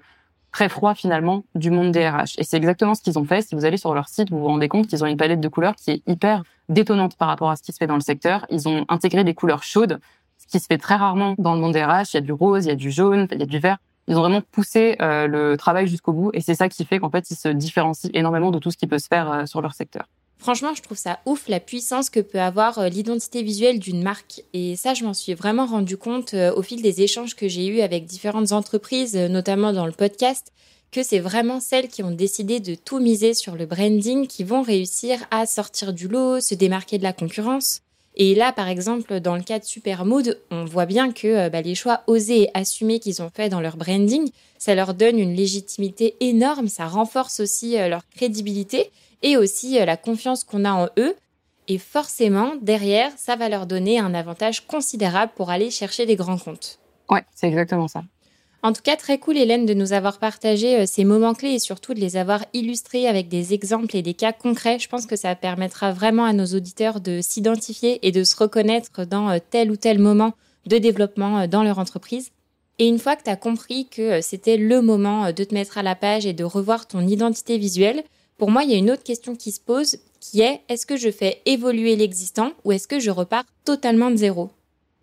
très 0.53 0.70
froids 0.70 0.96
finalement 0.96 1.43
du 1.55 1.72
monde 1.72 1.91
des 1.91 2.08
RH. 2.08 2.36
Et 2.38 2.43
c'est 2.43 2.58
exactement 2.58 2.96
ce 2.96 3.01
qu'ils 3.01 3.20
ont 3.20 3.25
fait. 3.25 3.41
Si 3.41 3.53
vous 3.53 3.65
allez 3.65 3.77
sur 3.77 3.93
leur 3.93 4.08
site, 4.08 4.29
vous 4.29 4.39
vous 4.39 4.48
rendez 4.48 4.70
compte 4.70 4.88
qu'ils 4.88 5.03
ont 5.03 5.08
une 5.08 5.17
palette 5.17 5.41
de 5.41 5.48
couleurs 5.50 5.75
qui 5.75 5.91
est 5.91 6.01
hyper 6.08 6.43
détonnante 6.70 7.17
par 7.17 7.27
rapport 7.27 7.50
à 7.50 7.58
ce 7.58 7.63
qui 7.63 7.74
se 7.74 7.77
fait 7.77 7.88
dans 7.88 7.96
le 7.96 8.01
secteur. 8.01 8.46
Ils 8.50 8.70
ont 8.70 8.86
intégré 8.88 9.24
des 9.24 9.34
couleurs 9.34 9.63
chaudes, 9.63 10.00
ce 10.38 10.48
qui 10.48 10.60
se 10.60 10.67
fait 10.67 10.77
très 10.77 10.96
rarement 10.96 11.36
dans 11.38 11.53
le 11.53 11.60
monde 11.60 11.74
des 11.74 11.84
RH. 11.84 12.13
Il 12.13 12.15
y 12.15 12.17
a 12.17 12.22
du 12.22 12.32
rose, 12.32 12.65
il 12.65 12.70
y 12.70 12.72
a 12.72 12.75
du 12.75 12.91
jaune, 12.91 13.27
il 13.32 13.39
y 13.39 13.43
a 13.43 13.48
du 13.48 13.60
vert. 13.60 13.77
Ils 14.07 14.17
ont 14.17 14.22
vraiment 14.22 14.41
poussé 14.41 14.95
euh, 15.01 15.27
le 15.27 15.57
travail 15.57 15.88
jusqu'au 15.88 16.12
bout 16.12 16.31
et 16.33 16.41
c'est 16.41 16.55
ça 16.55 16.67
qui 16.67 16.83
fait 16.86 17.00
qu'en 17.00 17.10
fait 17.10 17.29
ils 17.31 17.36
se 17.36 17.48
différencient 17.48 18.10
énormément 18.13 18.51
de 18.51 18.60
tout 18.60 18.72
ce 18.72 18.77
qui 18.77 18.88
peut 18.88 19.00
se 19.00 19.07
faire 19.07 19.31
euh, 19.31 19.45
sur 19.45 19.62
leur 19.62 19.74
secteur. 19.74 20.05
Franchement, 20.38 20.75
je 20.75 20.81
trouve 20.81 20.98
ça 20.98 21.19
ouf 21.25 21.48
la 21.48 21.62
puissance 21.62 22.10
que 22.10 22.19
peut 22.19 22.41
avoir 22.41 22.77
euh, 22.79 22.89
l'identité 22.89 23.43
visuelle 23.43 23.79
d'une 23.79 24.03
marque. 24.03 24.43
Et 24.51 24.75
ça, 24.75 24.93
je 24.93 25.05
m'en 25.05 25.13
suis 25.13 25.33
vraiment 25.33 25.65
rendu 25.65 25.95
compte 25.95 26.33
au 26.33 26.62
fil 26.62 26.81
des 26.81 27.01
échanges 27.01 27.33
que 27.33 27.48
j'ai 27.48 27.67
eus 27.67 27.79
avec 27.79 28.05
différentes 28.05 28.51
entreprises, 28.51 29.15
notamment 29.15 29.72
dans 29.72 29.86
le 29.86 29.93
podcast, 29.93 30.51
que 30.91 31.01
c'est 31.01 31.19
vraiment 31.19 31.62
celles 31.62 31.88
qui 31.88 32.03
ont 32.03 32.12
décidé 32.12 32.60
de 32.60 32.75
tout 32.75 33.00
miser 33.00 33.33
sur 33.33 33.55
le 33.55 33.65
branding 33.65 34.27
qui 34.27 34.43
vont 34.43 34.63
réussir 34.63 35.17
à 35.31 35.45
sortir 35.45 35.93
du 35.93 36.10
lot, 36.10 36.41
se 36.41 36.55
démarquer 36.55 36.98
de 36.98 37.03
la 37.03 37.13
concurrence. 37.13 37.83
Et 38.15 38.36
là, 38.36 38.51
par 38.51 38.67
exemple, 38.67 39.20
dans 39.20 39.36
le 39.36 39.41
cas 39.41 39.60
de 39.60 39.63
Supermood, 39.63 40.39
on 40.51 40.65
voit 40.65 40.86
bien 40.86 41.12
que 41.12 41.27
euh, 41.27 41.50
bah, 41.50 41.62
les 41.62 41.75
choix 41.75 42.03
osés 42.08 42.43
et 42.43 42.51
assumés 42.53 43.00
qu'ils 43.00 43.22
ont 43.22 43.32
faits 43.34 43.51
dans 43.51 43.62
leur 43.62 43.75
branding, 43.75 44.29
ça 44.60 44.75
leur 44.75 44.93
donne 44.93 45.17
une 45.17 45.36
légitimité 45.36 46.15
énorme, 46.20 46.67
ça 46.67 46.86
renforce 46.86 47.39
aussi 47.39 47.77
euh, 47.77 47.88
leur 47.88 48.08
crédibilité 48.10 48.91
et 49.24 49.36
aussi 49.36 49.79
euh, 49.79 49.86
la 49.86 49.98
confiance 49.98 50.43
qu'on 50.43 50.65
a 50.65 50.72
en 50.72 50.89
eux. 50.98 51.15
Et 51.67 51.77
forcément, 51.77 52.53
derrière, 52.62 53.12
ça 53.17 53.36
va 53.36 53.50
leur 53.50 53.65
donner 53.65 53.98
un 53.98 54.13
avantage 54.13 54.67
considérable 54.67 55.32
pour 55.36 55.50
aller 55.50 55.72
chercher 55.72 56.05
des 56.05 56.15
grands 56.15 56.38
comptes. 56.38 56.79
Ouais, 57.10 57.24
c'est 57.34 57.48
exactement 57.48 57.88
ça. 57.88 58.03
En 58.65 58.72
tout 58.72 58.82
cas, 58.82 58.96
très 58.96 59.17
cool 59.17 59.36
Hélène 59.38 59.65
de 59.65 59.74
nous 59.74 59.91
avoir 59.91 60.20
partagé 60.20 60.77
euh, 60.77 60.86
ces 60.86 61.03
moments 61.03 61.34
clés 61.34 61.55
et 61.55 61.60
surtout 61.60 61.93
de 61.93 62.00
les 62.00 62.15
avoir 62.15 62.46
illustrés 62.53 63.10
avec 63.10 63.27
des 63.27 63.53
exemples 63.53 63.93
et 63.93 64.01
des 64.01 64.13
cas 64.13 64.32
concrets. 64.32 64.79
Je 64.79 64.88
pense 64.88 65.05
que 65.05 65.17
ça 65.17 65.36
permettra 65.36 65.91
vraiment 65.91 66.24
à 66.24 66.32
nos 66.32 66.46
auditeurs 66.46 67.01
de 67.01 67.20
s'identifier 67.22 68.00
et 68.08 68.13
de 68.13 68.24
se 68.24 68.38
reconnaître 68.38 69.03
dans 69.03 69.29
euh, 69.29 69.39
tel 69.50 69.70
ou 69.70 69.75
tel 69.75 70.00
moment 70.00 70.32
de 70.65 70.77
développement 70.77 71.39
euh, 71.39 71.48
dans 71.48 71.63
leur 71.63 71.77
entreprise. 71.77 72.29
Et 72.79 72.88
une 72.88 73.00
fois 73.00 73.17
que 73.17 73.24
tu 73.24 73.29
as 73.29 73.36
compris 73.36 73.89
que 73.89 74.22
c'était 74.22 74.55
le 74.55 74.82
moment 74.82 75.34
de 75.34 75.43
te 75.43 75.53
mettre 75.53 75.77
à 75.77 75.84
la 75.84 75.96
page 75.96 76.25
et 76.25 76.34
de 76.34 76.46
revoir 76.46 76.88
ton 76.88 77.05
identité 77.05 77.58
visuelle, 77.58 78.01
pour 78.38 78.50
moi, 78.50 78.63
il 78.63 78.72
y 78.72 78.75
a 78.75 78.77
une 78.77 78.91
autre 78.91 79.03
question 79.03 79.36
qui 79.36 79.51
se 79.51 79.60
pose 79.60 79.98
qui 80.22 80.39
est 80.39 80.62
est-ce 80.70 80.86
que 80.86 80.96
je 80.96 81.12
fais 81.12 81.41
évoluer 81.46 81.98
l'existant 81.98 82.53
ou 82.63 82.72
est-ce 82.72 82.88
que 82.88 83.00
je 83.00 83.12
repars 83.12 83.43
totalement 83.65 84.10
de 84.10 84.15
zéro? 84.15 84.51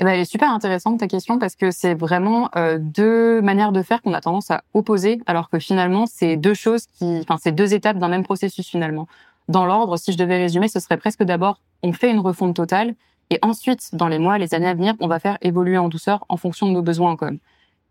Eh 0.01 0.05
ben, 0.05 0.13
elle 0.13 0.21
est 0.21 0.25
super 0.25 0.51
intéressante 0.51 0.99
ta 0.99 1.09
question 1.09 1.39
parce 1.39 1.57
que 1.57 1.71
c'est 1.71 1.93
vraiment 1.93 2.49
euh, 2.57 2.79
deux 2.81 3.43
manières 3.43 3.71
de 3.71 3.83
faire 3.83 4.01
qu'on 4.01 4.15
a 4.15 4.23
tendance 4.23 4.51
à 4.51 4.63
opposer, 4.73 5.21
alors 5.27 5.51
que 5.51 5.59
finalement 5.59 6.07
c'est 6.07 6.39
deux 6.39 6.55
choses 6.55 6.87
qui, 6.87 7.19
enfin 7.21 7.37
c'est 7.39 7.53
deux 7.53 7.75
étapes 7.75 7.99
d'un 7.99 8.09
même 8.09 8.25
processus 8.25 8.67
finalement. 8.67 9.07
Dans 9.49 9.67
l'ordre, 9.67 9.99
si 9.99 10.13
je 10.13 10.17
devais 10.17 10.39
résumer, 10.39 10.69
ce 10.69 10.81
serait 10.81 10.97
presque 10.97 11.23
d'abord 11.23 11.61
on 11.83 11.93
fait 11.93 12.11
une 12.11 12.21
refonte 12.21 12.57
totale 12.57 12.95
et 13.29 13.39
ensuite 13.43 13.95
dans 13.95 14.09
les 14.09 14.19
mois, 14.19 14.39
les 14.39 14.55
années 14.55 14.69
à 14.69 14.75
venir, 14.75 14.95
on 15.01 15.07
va 15.07 15.19
faire 15.19 15.37
évoluer 15.43 15.77
en 15.77 15.91
douceur 15.91 16.25
en 16.31 16.39
fonction 16.39 16.67
de 16.67 16.73
nos 16.73 16.83
besoins 16.83 17.19
en 17.21 17.31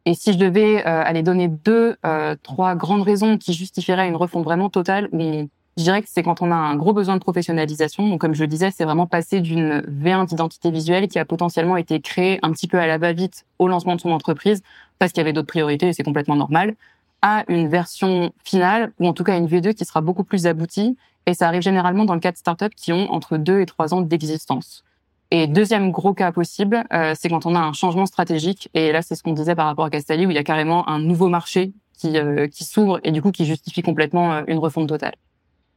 Et 0.05 0.15
si 0.15 0.33
je 0.33 0.39
devais 0.39 0.79
euh, 0.87 1.03
aller 1.05 1.21
donner 1.21 1.47
deux, 1.47 1.95
euh, 2.07 2.35
trois 2.41 2.73
grandes 2.73 3.03
raisons 3.03 3.37
qui 3.37 3.53
justifieraient 3.53 4.07
une 4.07 4.15
refonte 4.15 4.43
vraiment 4.43 4.69
totale, 4.69 5.09
mais 5.11 5.47
je 5.79 5.83
dirais 5.85 6.01
que 6.01 6.09
c'est 6.11 6.23
quand 6.23 6.41
on 6.41 6.51
a 6.51 6.55
un 6.55 6.75
gros 6.75 6.91
besoin 6.91 7.15
de 7.15 7.21
professionnalisation. 7.21 8.09
Donc, 8.09 8.19
comme 8.19 8.35
je 8.35 8.41
le 8.41 8.47
disais, 8.47 8.69
c'est 8.69 8.83
vraiment 8.83 9.07
passer 9.07 9.39
d'une 9.39 9.79
V1 9.79 10.27
d'identité 10.27 10.71
visuelle 10.71 11.07
qui 11.07 11.17
a 11.19 11.23
potentiellement 11.23 11.77
été 11.77 12.01
créée 12.01 12.37
un 12.41 12.51
petit 12.51 12.67
peu 12.67 12.77
à 12.77 12.85
la 12.85 12.97
va-vite 12.97 13.45
au 13.59 13.69
lancement 13.69 13.95
de 13.95 14.01
son 14.01 14.11
entreprise 14.11 14.61
parce 14.99 15.13
qu'il 15.13 15.21
y 15.21 15.23
avait 15.23 15.31
d'autres 15.31 15.47
priorités 15.47 15.87
et 15.87 15.93
c'est 15.93 16.03
complètement 16.03 16.35
normal, 16.35 16.75
à 17.21 17.45
une 17.47 17.69
version 17.69 18.33
finale 18.43 18.91
ou 18.99 19.07
en 19.07 19.13
tout 19.13 19.23
cas 19.23 19.37
une 19.37 19.47
V2 19.47 19.73
qui 19.73 19.85
sera 19.85 20.01
beaucoup 20.01 20.25
plus 20.25 20.47
aboutie. 20.47 20.97
Et 21.25 21.33
ça 21.33 21.47
arrive 21.47 21.61
généralement 21.61 22.03
dans 22.03 22.13
le 22.13 22.19
cas 22.19 22.33
de 22.33 22.37
startups 22.37 22.75
qui 22.75 22.91
ont 22.91 23.09
entre 23.13 23.37
deux 23.37 23.61
et 23.61 23.65
trois 23.65 23.93
ans 23.93 24.01
d'existence. 24.01 24.83
Et 25.31 25.47
deuxième 25.47 25.91
gros 25.91 26.13
cas 26.13 26.33
possible, 26.33 26.83
euh, 26.91 27.13
c'est 27.17 27.29
quand 27.29 27.45
on 27.45 27.55
a 27.55 27.59
un 27.59 27.71
changement 27.71 28.05
stratégique. 28.05 28.67
Et 28.73 28.91
là, 28.91 29.01
c'est 29.01 29.15
ce 29.15 29.23
qu'on 29.23 29.31
disait 29.31 29.55
par 29.55 29.67
rapport 29.67 29.85
à 29.85 29.89
Castelli, 29.89 30.25
où 30.25 30.29
il 30.29 30.35
y 30.35 30.39
a 30.39 30.43
carrément 30.43 30.89
un 30.89 30.99
nouveau 30.99 31.29
marché 31.29 31.71
qui, 31.97 32.17
euh, 32.17 32.47
qui 32.47 32.65
s'ouvre 32.65 32.99
et 33.05 33.11
du 33.11 33.21
coup 33.21 33.31
qui 33.31 33.45
justifie 33.45 33.81
complètement 33.81 34.33
euh, 34.33 34.43
une 34.47 34.57
refonte 34.57 34.89
totale. 34.89 35.13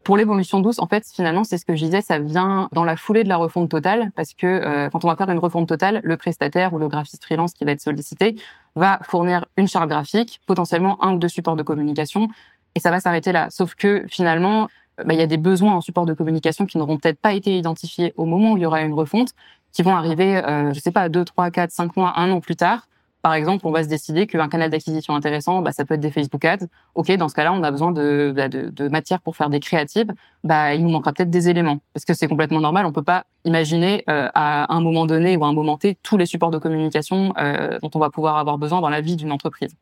Pour 0.05 0.17
l'évolution 0.17 0.59
douce, 0.59 0.81
en 0.81 0.87
fait, 0.87 1.07
finalement, 1.07 1.45
c'est 1.45 1.59
ce 1.59 1.65
que 1.65 1.77
je 1.77 1.85
disais, 1.85 2.01
ça 2.01 2.19
vient 2.19 2.69
dans 2.73 2.83
la 2.83 2.97
foulée 2.97 3.23
de 3.23 3.29
la 3.29 3.37
refonte 3.37 3.71
totale, 3.71 4.11
parce 4.17 4.35
que 4.35 4.47
euh, 4.47 4.91
quand 4.91 5.05
on 5.05 5.09
va 5.09 5.15
faire 5.15 5.31
une 5.31 5.39
refonte 5.39 5.69
totale, 5.69 6.01
le 6.03 6.17
prestataire 6.17 6.73
ou 6.73 6.79
le 6.79 6.89
graphiste 6.89 7.25
freelance 7.25 7.53
qui 7.53 7.65
va 7.65 7.71
être 7.71 7.81
sollicité 7.81 8.35
va 8.75 8.99
fournir 9.03 9.47
une 9.57 9.69
charte 9.69 9.89
graphique, 9.89 10.41
potentiellement 10.47 11.03
un 11.05 11.15
ou 11.15 11.19
deux 11.19 11.29
supports 11.29 11.55
de 11.55 11.63
communication, 11.63 12.29
et 12.75 12.81
ça 12.81 12.91
va 12.91 12.99
s'arrêter 12.99 13.31
là. 13.31 13.49
Sauf 13.51 13.77
que 13.77 14.05
finalement, 14.09 14.69
bah, 14.99 15.15
il 15.15 15.21
y 15.21 15.23
a 15.23 15.27
des 15.27 15.37
besoins 15.37 15.75
en 15.75 15.81
support 15.81 16.05
de 16.05 16.15
communication 16.15 16.67
qui 16.67 16.79
n'auront 16.79 16.99
peut-être 16.99 17.21
pas 17.21 17.33
été 17.33 17.57
identifiés 17.57 18.13
au 18.17 18.25
moment 18.25 18.53
où 18.53 18.57
il 18.57 18.63
y 18.63 18.67
aura 18.67 18.83
une 18.83 18.95
refonte, 18.95 19.31
qui 19.73 19.83
vont 19.83 19.95
arriver, 19.95 20.37
euh, 20.37 20.73
je 20.75 20.81
sais 20.81 20.93
pas, 20.93 21.09
deux, 21.09 21.25
trois, 21.25 21.51
quatre, 21.51 21.71
cinq 21.71 21.97
mois, 21.97 22.13
un 22.19 22.31
an 22.31 22.41
plus 22.41 22.57
tard, 22.57 22.89
par 23.23 23.35
exemple, 23.35 23.67
on 23.67 23.71
va 23.71 23.85
se 23.85 23.89
décider 23.89 24.27
qu'un 24.27 24.49
canal 24.49 24.69
d'acquisition 24.69 25.15
intéressant, 25.15 25.63
bah, 25.63 25.71
ça 25.71 25.85
peut 25.85 25.95
être 25.95 26.01
des 26.01 26.11
Facebook 26.11 26.45
Ads. 26.45 26.67
Ok, 26.97 27.11
dans 27.13 27.29
ce 27.29 27.35
cas-là, 27.35 27.53
on 27.53 27.63
a 27.63 27.71
besoin 27.71 27.93
de, 27.93 28.33
bah, 28.35 28.49
de, 28.49 28.89
matière 28.89 29.21
pour 29.21 29.37
faire 29.37 29.49
des 29.49 29.61
créatives. 29.61 30.13
Bah, 30.43 30.75
il 30.75 30.83
nous 30.83 30.91
manquera 30.91 31.13
peut-être 31.13 31.31
des 31.31 31.49
éléments 31.49 31.79
parce 31.95 32.05
que 32.05 32.15
c'est 32.15 32.27
complètement 32.27 32.61
normal. 32.61 32.85
On 32.85 32.93
peut 32.93 33.05
pas 33.05 33.25
imaginer 33.45 34.03
euh, 34.11 34.29
à 34.35 34.75
un 34.75 34.81
moment 34.81 35.07
donné 35.07 35.37
ou 35.37 35.45
à 35.45 35.49
un 35.49 35.53
moment 35.53 35.79
T 35.79 35.97
tous 36.03 36.17
les 36.17 36.27
supports 36.27 36.51
de 36.51 36.59
communication 36.59 37.33
euh, 37.39 37.79
dont 37.81 37.91
on 37.95 38.01
va 38.01 38.11
pouvoir 38.11 38.39
avoir 38.39 38.59
besoin 38.59 38.81
dans 38.81 38.91
la 38.91 39.01
vie 39.01 39.15
d'une 39.15 39.31
entreprise. 39.31 39.77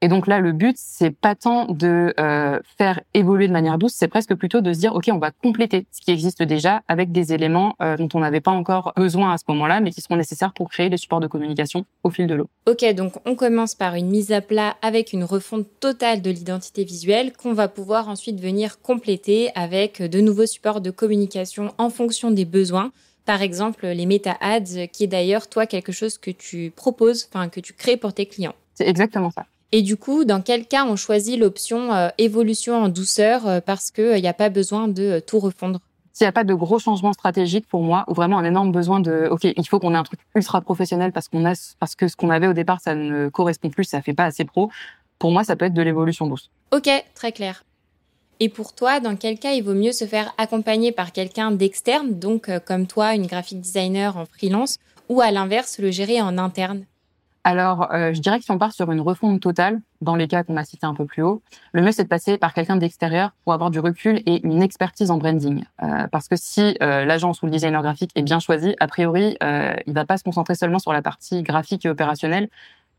Et 0.00 0.08
donc 0.08 0.26
là, 0.26 0.38
le 0.38 0.52
but, 0.52 0.76
c'est 0.78 1.10
pas 1.10 1.34
tant 1.34 1.66
de 1.66 2.14
euh, 2.20 2.60
faire 2.76 3.00
évoluer 3.14 3.48
de 3.48 3.52
manière 3.52 3.78
douce, 3.78 3.94
c'est 3.96 4.08
presque 4.08 4.34
plutôt 4.34 4.60
de 4.60 4.72
se 4.72 4.78
dire, 4.78 4.94
ok, 4.94 5.08
on 5.12 5.18
va 5.18 5.30
compléter 5.30 5.86
ce 5.90 6.00
qui 6.00 6.12
existe 6.12 6.42
déjà 6.42 6.82
avec 6.86 7.10
des 7.10 7.32
éléments 7.32 7.74
euh, 7.82 7.96
dont 7.96 8.08
on 8.14 8.20
n'avait 8.20 8.40
pas 8.40 8.52
encore 8.52 8.92
besoin 8.96 9.32
à 9.32 9.38
ce 9.38 9.44
moment-là, 9.48 9.80
mais 9.80 9.90
qui 9.90 10.00
seront 10.00 10.16
nécessaires 10.16 10.52
pour 10.52 10.70
créer 10.70 10.88
des 10.88 10.96
supports 10.96 11.20
de 11.20 11.26
communication 11.26 11.84
au 12.04 12.10
fil 12.10 12.26
de 12.26 12.34
l'eau. 12.34 12.48
Ok, 12.68 12.84
donc 12.94 13.14
on 13.24 13.34
commence 13.34 13.74
par 13.74 13.94
une 13.94 14.08
mise 14.08 14.30
à 14.30 14.40
plat 14.40 14.76
avec 14.82 15.12
une 15.12 15.24
refonte 15.24 15.66
totale 15.80 16.22
de 16.22 16.30
l'identité 16.30 16.84
visuelle 16.84 17.32
qu'on 17.32 17.52
va 17.52 17.66
pouvoir 17.66 18.08
ensuite 18.08 18.40
venir 18.40 18.80
compléter 18.80 19.50
avec 19.56 20.00
de 20.00 20.20
nouveaux 20.20 20.46
supports 20.46 20.80
de 20.80 20.90
communication 20.90 21.74
en 21.78 21.90
fonction 21.90 22.30
des 22.30 22.44
besoins. 22.44 22.92
Par 23.24 23.42
exemple, 23.42 23.86
les 23.86 24.06
meta 24.06 24.36
ads, 24.40 24.86
qui 24.92 25.04
est 25.04 25.08
d'ailleurs 25.08 25.48
toi 25.48 25.66
quelque 25.66 25.92
chose 25.92 26.18
que 26.18 26.30
tu 26.30 26.72
proposes, 26.74 27.28
enfin 27.30 27.48
que 27.48 27.60
tu 27.60 27.72
crées 27.72 27.96
pour 27.96 28.14
tes 28.14 28.26
clients. 28.26 28.54
C'est 28.74 28.88
exactement 28.88 29.30
ça. 29.30 29.44
Et 29.70 29.82
du 29.82 29.96
coup, 29.96 30.24
dans 30.24 30.40
quel 30.40 30.66
cas 30.66 30.86
on 30.86 30.96
choisit 30.96 31.38
l'option 31.38 31.92
euh, 31.92 32.08
évolution 32.16 32.82
en 32.82 32.88
douceur 32.88 33.46
euh, 33.46 33.60
parce 33.60 33.90
qu'il 33.90 34.20
n'y 34.20 34.28
a 34.28 34.32
pas 34.32 34.48
besoin 34.48 34.88
de 34.88 35.20
tout 35.26 35.38
refondre? 35.38 35.80
S'il 36.14 36.24
n'y 36.24 36.30
a 36.30 36.32
pas 36.32 36.44
de 36.44 36.54
gros 36.54 36.78
changements 36.78 37.12
stratégiques 37.12 37.68
pour 37.68 37.82
moi, 37.82 38.04
ou 38.08 38.14
vraiment 38.14 38.38
un 38.38 38.44
énorme 38.44 38.72
besoin 38.72 38.98
de, 38.98 39.28
ok, 39.30 39.44
il 39.44 39.68
faut 39.68 39.78
qu'on 39.78 39.94
ait 39.94 39.98
un 39.98 40.02
truc 40.02 40.20
ultra 40.34 40.62
professionnel 40.62 41.12
parce 41.12 41.28
qu'on 41.28 41.44
a, 41.44 41.52
parce 41.78 41.94
que 41.94 42.08
ce 42.08 42.16
qu'on 42.16 42.30
avait 42.30 42.48
au 42.48 42.54
départ, 42.54 42.80
ça 42.80 42.94
ne 42.94 43.28
correspond 43.28 43.68
plus, 43.68 43.84
ça 43.84 44.00
fait 44.00 44.14
pas 44.14 44.24
assez 44.24 44.44
pro. 44.44 44.70
Pour 45.18 45.30
moi, 45.30 45.44
ça 45.44 45.54
peut 45.54 45.66
être 45.66 45.74
de 45.74 45.82
l'évolution 45.82 46.26
douce. 46.26 46.50
Ok, 46.72 46.88
très 47.14 47.32
clair. 47.32 47.62
Et 48.40 48.48
pour 48.48 48.72
toi, 48.72 49.00
dans 49.00 49.16
quel 49.16 49.38
cas 49.38 49.52
il 49.52 49.62
vaut 49.62 49.74
mieux 49.74 49.92
se 49.92 50.06
faire 50.06 50.32
accompagner 50.38 50.92
par 50.92 51.12
quelqu'un 51.12 51.50
d'externe, 51.50 52.18
donc 52.18 52.50
comme 52.66 52.86
toi, 52.86 53.14
une 53.14 53.26
graphic 53.26 53.60
designer 53.60 54.16
en 54.16 54.26
freelance, 54.26 54.78
ou 55.08 55.20
à 55.20 55.30
l'inverse, 55.30 55.78
le 55.78 55.90
gérer 55.90 56.20
en 56.22 56.38
interne? 56.38 56.84
Alors, 57.44 57.92
euh, 57.92 58.12
je 58.12 58.20
dirais 58.20 58.38
que 58.38 58.44
si 58.44 58.50
on 58.50 58.58
part 58.58 58.72
sur 58.72 58.90
une 58.90 59.00
refonte 59.00 59.40
totale, 59.40 59.80
dans 60.00 60.16
les 60.16 60.28
cas 60.28 60.44
qu'on 60.44 60.56
a 60.56 60.64
cités 60.64 60.86
un 60.86 60.94
peu 60.94 61.06
plus 61.06 61.22
haut, 61.22 61.42
le 61.72 61.82
mieux 61.82 61.92
c'est 61.92 62.04
de 62.04 62.08
passer 62.08 62.38
par 62.38 62.52
quelqu'un 62.52 62.76
d'extérieur 62.76 63.32
pour 63.44 63.52
avoir 63.52 63.70
du 63.70 63.80
recul 63.80 64.22
et 64.26 64.44
une 64.46 64.62
expertise 64.62 65.10
en 65.10 65.18
branding. 65.18 65.64
Euh, 65.82 66.06
parce 66.08 66.28
que 66.28 66.36
si 66.36 66.76
euh, 66.82 67.04
l'agence 67.04 67.42
ou 67.42 67.46
le 67.46 67.52
designer 67.52 67.82
graphique 67.82 68.10
est 68.14 68.22
bien 68.22 68.40
choisi, 68.40 68.74
a 68.80 68.86
priori, 68.86 69.36
euh, 69.42 69.74
il 69.86 69.94
va 69.94 70.04
pas 70.04 70.16
se 70.18 70.24
concentrer 70.24 70.54
seulement 70.54 70.78
sur 70.78 70.92
la 70.92 71.02
partie 71.02 71.42
graphique 71.42 71.84
et 71.86 71.88
opérationnelle. 71.88 72.48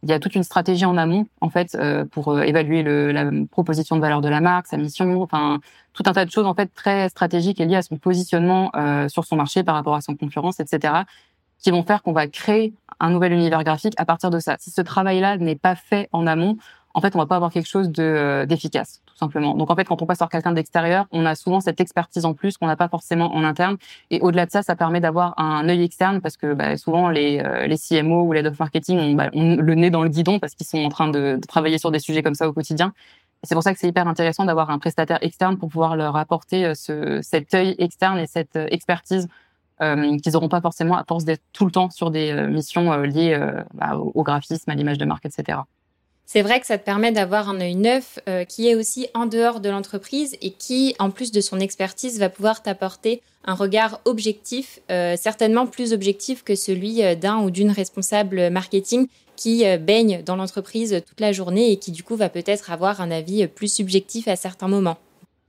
Il 0.02 0.10
y 0.10 0.14
a 0.14 0.20
toute 0.20 0.34
une 0.34 0.44
stratégie 0.44 0.86
en 0.86 0.96
amont, 0.96 1.28
en 1.42 1.50
fait, 1.50 1.76
euh, 1.76 2.06
pour 2.06 2.42
évaluer 2.42 2.84
le, 2.84 3.12
la 3.12 3.30
proposition 3.52 3.98
de 3.98 4.02
valeur 4.02 4.22
de 4.22 4.30
la 4.30 4.40
marque, 4.40 4.68
sa 4.68 4.78
mission, 4.78 5.22
enfin 5.22 5.60
tout 5.92 6.04
un 6.06 6.14
tas 6.14 6.24
de 6.24 6.32
choses 6.32 6.46
en 6.46 6.54
fait 6.54 6.74
très 6.74 7.10
stratégiques 7.10 7.60
et 7.60 7.66
liées 7.66 7.76
à 7.76 7.82
son 7.82 7.98
positionnement 7.98 8.72
sur 9.10 9.26
son 9.26 9.36
marché 9.36 9.64
par 9.64 9.76
rapport 9.76 9.96
à 9.96 10.02
son 10.02 10.16
concurrence, 10.16 10.62
etc 10.62 11.04
qui 11.60 11.72
vont 11.72 11.84
faire 11.84 12.04
qu'on 12.04 12.14
va 12.14 12.28
créer 12.28 12.74
un 13.00 13.12
nouvel 13.12 13.34
univers 13.34 13.64
graphique 13.64 13.94
à 13.98 14.06
partir 14.06 14.30
de 14.30 14.40
ça. 14.40 14.56
Si 14.60 14.72
ce 14.72 14.82
travail-là 14.82 15.38
n'est 15.38 15.56
pas 15.56 15.76
fait 15.76 16.10
en 16.12 16.28
amont, 16.28 16.58
en 16.94 17.02
fait, 17.02 17.16
on 17.16 17.20
va 17.20 17.28
pas 17.28 17.36
avoir 17.36 17.52
quelque 17.52 17.68
chose 17.68 17.90
de 17.90 18.04
euh, 18.04 18.46
d'efficace, 18.46 19.02
tout 19.06 19.16
simplement. 19.16 19.54
Donc, 19.54 19.70
en 19.70 19.76
fait, 19.76 19.86
quand 19.86 20.02
on 20.02 20.06
passe 20.06 20.18
par 20.18 20.30
quelqu'un 20.30 20.54
d'extérieur, 20.54 21.06
on 21.12 21.26
a 21.26 21.36
souvent 21.36 21.60
cette 21.62 21.80
expertise 21.80 22.26
en 22.26 22.34
plus 22.34 22.58
qu'on 22.58 22.66
n'a 22.66 22.76
pas 22.76 22.90
forcément 22.90 23.34
en 23.36 23.44
interne. 23.44 23.78
Et 24.10 24.20
au-delà 24.22 24.48
de 24.48 24.52
ça, 24.52 24.64
ça 24.64 24.76
permet 24.76 25.00
d'avoir 25.00 25.40
un 25.40 25.70
œil 25.70 25.84
externe 25.84 26.20
parce 26.20 26.36
que 26.36 26.54
bah, 26.54 26.78
souvent 26.78 27.10
les 27.10 27.40
euh, 27.40 27.68
les 27.68 27.78
CMO 27.78 28.24
ou 28.24 28.34
les 28.34 28.40
head 28.40 28.56
marketing 28.60 29.00
ont, 29.00 29.14
bah, 29.14 29.30
ont, 29.34 29.56
le 29.56 29.76
nez 29.76 29.92
dans 29.92 30.02
le 30.04 30.10
guidon 30.10 30.40
parce 30.40 30.56
qu'ils 30.56 30.66
sont 30.66 30.80
en 30.80 30.90
train 30.90 31.10
de, 31.10 31.38
de, 31.40 31.48
travailler 31.48 31.78
sur 31.78 31.92
des 31.92 32.00
sujets 32.00 32.24
comme 32.24 32.36
ça 32.36 32.50
au 32.50 32.54
quotidien. 32.54 32.94
C'est 33.44 33.56
pour 33.56 33.64
ça 33.64 33.74
que 33.74 33.80
c'est 33.80 33.88
hyper 33.88 34.08
intéressant 34.08 34.46
d'avoir 34.46 34.70
un 34.70 34.80
prestataire 34.80 35.20
externe 35.22 35.58
pour 35.58 35.70
pouvoir 35.70 35.96
leur 35.96 36.16
apporter 36.16 36.66
euh, 36.66 36.74
ce, 36.74 37.20
cet 37.22 37.54
œil 37.54 37.76
externe 37.78 38.18
et 38.18 38.28
cette 38.28 38.56
expertise 38.56 39.26
euh, 39.26 39.49
qu'ils 39.80 40.34
n'auront 40.34 40.50
pas 40.50 40.62
forcément 40.62 40.98
à 40.98 41.04
force 41.04 41.26
d'être 41.26 41.44
tout 41.54 41.66
le 41.66 41.72
temps 41.72 41.90
sur 41.90 42.12
des 42.12 42.32
euh, 42.32 42.48
missions 42.48 42.92
euh, 42.92 43.06
liées 43.06 43.34
euh, 43.34 43.64
bah, 43.74 43.96
au, 43.96 44.24
graphisme, 44.24 44.70
à 44.70 44.76
l'image 44.76 44.98
de 44.98 45.06
marque, 45.06 45.26
etc. 45.26 45.60
C'est 46.32 46.44
vrai 46.44 46.60
que 46.60 46.68
ça 46.68 46.78
te 46.78 46.86
permet 46.86 47.12
d'avoir 47.12 47.50
un 47.50 47.60
œil 47.60 47.74
neuf 47.74 48.20
euh, 48.30 48.44
qui 48.44 48.70
est 48.70 48.76
aussi 48.76 49.08
en 49.16 49.26
dehors 49.26 49.60
de 49.62 49.68
l'entreprise 49.68 50.38
et 50.44 50.52
qui, 50.52 50.94
en 51.00 51.10
plus 51.10 51.32
de 51.32 51.42
son 51.42 51.60
expertise, 51.60 52.20
va 52.20 52.30
pouvoir 52.30 52.62
t'apporter 52.62 53.24
un 53.46 53.56
regard 53.56 54.00
objectif, 54.06 54.80
euh, 54.92 55.16
certainement 55.18 55.66
plus 55.66 55.92
objectif 55.92 56.44
que 56.44 56.54
celui 56.54 57.02
d'un 57.16 57.40
ou 57.40 57.50
d'une 57.50 57.72
responsable 57.72 58.52
marketing 58.52 59.08
qui 59.38 59.66
euh, 59.66 59.80
baigne 59.80 60.22
dans 60.24 60.36
l'entreprise 60.36 61.02
toute 61.04 61.20
la 61.20 61.32
journée 61.32 61.72
et 61.72 61.78
qui 61.78 61.92
du 61.92 62.04
coup 62.04 62.16
va 62.16 62.30
peut-être 62.30 62.70
avoir 62.70 63.02
un 63.02 63.10
avis 63.10 63.48
plus 63.48 63.74
subjectif 63.74 64.28
à 64.28 64.36
certains 64.36 64.68
moments. 64.68 65.00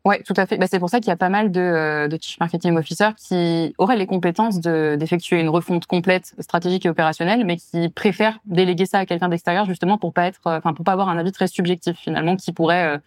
Ouais, 0.04 0.22
tout 0.22 0.34
à 0.36 0.46
fait. 0.46 0.56
Bah, 0.56 0.66
c'est 0.68 0.78
pour 0.78 0.88
ça 0.88 0.98
qu'il 0.98 1.08
y 1.08 1.12
a 1.12 1.16
pas 1.16 1.28
mal 1.28 1.52
de, 1.52 1.60
euh, 1.60 2.08
de 2.08 2.18
chief 2.20 2.40
marketing 2.40 2.76
officers 2.76 3.14
qui 3.16 3.74
auraient 3.76 3.96
les 3.96 4.06
compétences 4.06 4.58
d'effectuer 4.60 5.40
une 5.40 5.50
refonte 5.50 5.86
complète 5.86 6.34
stratégique 6.38 6.86
et 6.86 6.88
opérationnelle, 6.88 7.44
mais 7.44 7.56
qui 7.56 7.90
préfèrent 7.90 8.38
déléguer 8.46 8.86
ça 8.86 9.00
à 9.00 9.06
quelqu'un 9.06 9.28
d'extérieur 9.28 9.66
justement 9.66 9.98
pour 9.98 10.14
pas 10.14 10.26
être, 10.26 10.46
euh, 10.46 10.58
enfin 10.58 10.72
pour 10.72 10.84
pas 10.84 10.92
avoir 10.92 11.10
un 11.10 11.18
avis 11.18 11.32
très 11.32 11.48
subjectif 11.48 11.98
finalement 11.98 12.36
qui 12.36 12.52
pourrait 12.52 12.94
euh, 12.94 12.98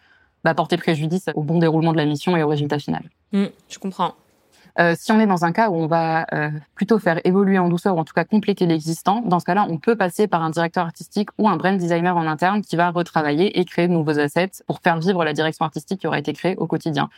bah, 0.44 0.54
porter 0.54 0.78
préjudice 0.78 1.30
au 1.34 1.42
bon 1.42 1.58
déroulement 1.58 1.94
de 1.94 1.98
la 1.98 2.06
mission 2.06 2.38
et 2.38 2.44
au 2.44 2.48
résultat 2.48 2.78
final. 2.78 3.04
Mmh, 3.32 3.46
je 3.70 3.80
comprends. 3.80 4.14
Euh, 4.80 4.96
si 4.98 5.12
on 5.12 5.20
est 5.20 5.28
dans 5.28 5.46
un 5.46 5.52
cas 5.52 5.70
où 5.70 5.76
on 5.76 5.86
va 5.86 6.26
euh, 6.34 6.50
plutôt 6.74 6.98
faire 6.98 7.20
évoluer 7.26 7.60
en 7.60 7.70
douceur 7.70 7.96
ou 7.96 8.00
en 8.00 8.06
tout 8.06 8.14
cas 8.14 8.24
compléter 8.24 8.66
l'existant, 8.66 9.22
dans 9.22 9.40
ce 9.40 9.46
cas-là, 9.46 9.68
on 9.70 9.78
peut 9.78 9.96
passer 9.96 10.28
par 10.28 10.42
un 10.42 10.50
directeur 10.50 10.86
artistique 10.86 11.30
ou 11.38 11.48
un 11.48 11.58
brand 11.58 11.78
designer 11.78 12.18
en 12.18 12.26
interne 12.26 12.62
qui 12.62 12.76
va 12.76 12.90
retravailler 12.90 13.60
et 13.60 13.66
créer 13.66 13.88
de 13.88 13.94
nouveaux 13.94 14.18
assets 14.18 14.64
pour 14.66 14.80
faire 14.80 14.98
vivre 15.00 15.24
la 15.24 15.34
direction 15.34 15.66
artistique 15.66 16.02
qui 16.02 16.08
aura 16.08 16.18
été 16.18 16.34
créée 16.34 16.56
au 16.58 16.66
quotidien. 16.66 17.10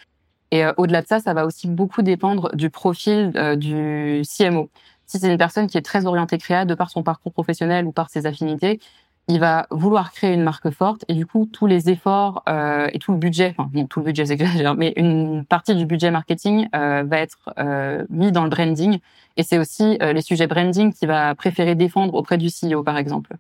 Et 0.52 0.64
euh, 0.64 0.74
au-delà 0.78 1.02
de 1.02 1.08
ça, 1.08 1.20
ça 1.20 1.34
va 1.34 1.46
aussi 1.46 1.68
beaucoup 1.68 2.02
dépendre 2.02 2.56
du 2.56 2.70
profil 2.70 3.32
euh, 3.36 3.56
du 3.56 4.22
CMO. 4.26 4.70
Si 5.06 5.20
c'est 5.20 5.32
une 5.32 5.38
personne 5.38 5.68
qui 5.68 5.78
est 5.78 5.82
très 5.82 6.06
orientée 6.06 6.38
créa 6.38 6.66
de 6.66 6.74
par 6.76 6.90
son 6.90 7.04
parcours 7.04 7.32
professionnel 7.32 7.86
ou 7.86 7.92
par 7.92 8.10
ses 8.10 8.26
affinités, 8.26 8.80
il 9.28 9.40
va 9.40 9.66
vouloir 9.72 10.12
créer 10.12 10.34
une 10.34 10.44
marque 10.44 10.70
forte 10.70 11.04
et 11.08 11.14
du 11.14 11.26
coup 11.26 11.50
tous 11.52 11.66
les 11.66 11.90
efforts 11.90 12.44
euh, 12.48 12.90
et 12.94 13.00
tout 13.00 13.12
le 13.12 13.18
budget, 13.18 13.56
enfin 13.58 13.70
tout 13.90 14.00
le 14.00 14.06
budget 14.06 14.26
c'est 14.26 14.38
mais 14.78 14.94
une 14.98 15.46
partie 15.46 15.76
du 15.76 15.86
budget 15.86 16.12
marketing 16.12 16.68
euh, 16.76 17.04
va 17.04 17.20
être 17.20 17.52
euh, 17.58 18.06
mis 18.10 18.32
dans 18.32 18.44
le 18.44 18.50
branding 18.50 19.00
et 19.38 19.44
c'est 19.44 19.58
aussi 19.58 19.98
euh, 20.02 20.14
les 20.14 20.22
sujets 20.22 20.48
branding 20.48 20.94
qu'il 20.94 21.08
va 21.08 21.34
préférer 21.34 21.74
défendre 21.76 22.14
auprès 22.14 22.38
du 22.38 22.48
CEO 22.50 22.84
par 22.84 22.98
exemple. 22.98 23.36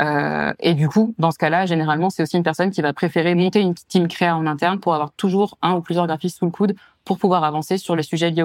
Euh, 0.00 0.52
et 0.58 0.74
du 0.74 0.88
coup 0.88 1.14
dans 1.18 1.30
ce 1.30 1.38
cas-là 1.38 1.66
généralement 1.66 2.10
c'est 2.10 2.24
aussi 2.24 2.36
une 2.36 2.42
personne 2.42 2.72
qui 2.72 2.82
va 2.82 2.92
préférer 2.92 3.36
monter 3.36 3.60
une 3.60 3.74
team 3.74 4.08
créa 4.08 4.36
en 4.36 4.46
interne 4.46 4.80
pour 4.80 4.94
avoir 4.94 5.12
toujours 5.12 5.56
un 5.62 5.74
ou 5.74 5.80
plusieurs 5.80 6.08
graphistes 6.08 6.38
sous 6.38 6.46
le 6.46 6.50
coude 6.50 6.74
pour 7.04 7.18
pouvoir 7.18 7.44
avancer 7.44 7.78
sur 7.78 7.94
les 7.94 8.02
sujets 8.02 8.30
liés. 8.30 8.42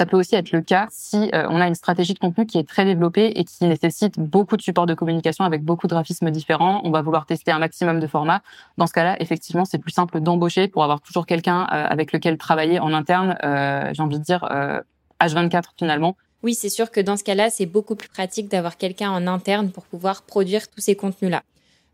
Ça 0.00 0.06
peut 0.06 0.16
aussi 0.16 0.34
être 0.34 0.50
le 0.52 0.62
cas 0.62 0.86
si 0.90 1.28
euh, 1.34 1.46
on 1.50 1.60
a 1.60 1.66
une 1.66 1.74
stratégie 1.74 2.14
de 2.14 2.18
contenu 2.18 2.46
qui 2.46 2.56
est 2.56 2.66
très 2.66 2.86
développée 2.86 3.32
et 3.36 3.44
qui 3.44 3.66
nécessite 3.66 4.18
beaucoup 4.18 4.56
de 4.56 4.62
supports 4.62 4.86
de 4.86 4.94
communication 4.94 5.44
avec 5.44 5.62
beaucoup 5.62 5.88
de 5.88 5.92
graphismes 5.92 6.30
différents. 6.30 6.80
On 6.84 6.90
va 6.90 7.02
vouloir 7.02 7.26
tester 7.26 7.50
un 7.52 7.58
maximum 7.58 8.00
de 8.00 8.06
formats. 8.06 8.40
Dans 8.78 8.86
ce 8.86 8.94
cas-là, 8.94 9.20
effectivement, 9.20 9.66
c'est 9.66 9.76
plus 9.76 9.90
simple 9.90 10.20
d'embaucher 10.20 10.68
pour 10.68 10.84
avoir 10.84 11.02
toujours 11.02 11.26
quelqu'un 11.26 11.64
euh, 11.64 11.84
avec 11.86 12.14
lequel 12.14 12.38
travailler 12.38 12.80
en 12.80 12.94
interne. 12.94 13.36
Euh, 13.44 13.90
J'ai 13.92 14.02
envie 14.02 14.18
de 14.18 14.24
dire 14.24 14.48
H24 15.20 15.64
finalement. 15.76 16.16
Oui, 16.42 16.54
c'est 16.54 16.70
sûr 16.70 16.90
que 16.90 17.02
dans 17.02 17.18
ce 17.18 17.24
cas-là, 17.24 17.50
c'est 17.50 17.66
beaucoup 17.66 17.94
plus 17.94 18.08
pratique 18.08 18.48
d'avoir 18.48 18.78
quelqu'un 18.78 19.10
en 19.10 19.26
interne 19.26 19.70
pour 19.70 19.84
pouvoir 19.84 20.22
produire 20.22 20.66
tous 20.68 20.80
ces 20.80 20.96
contenus-là. 20.96 21.42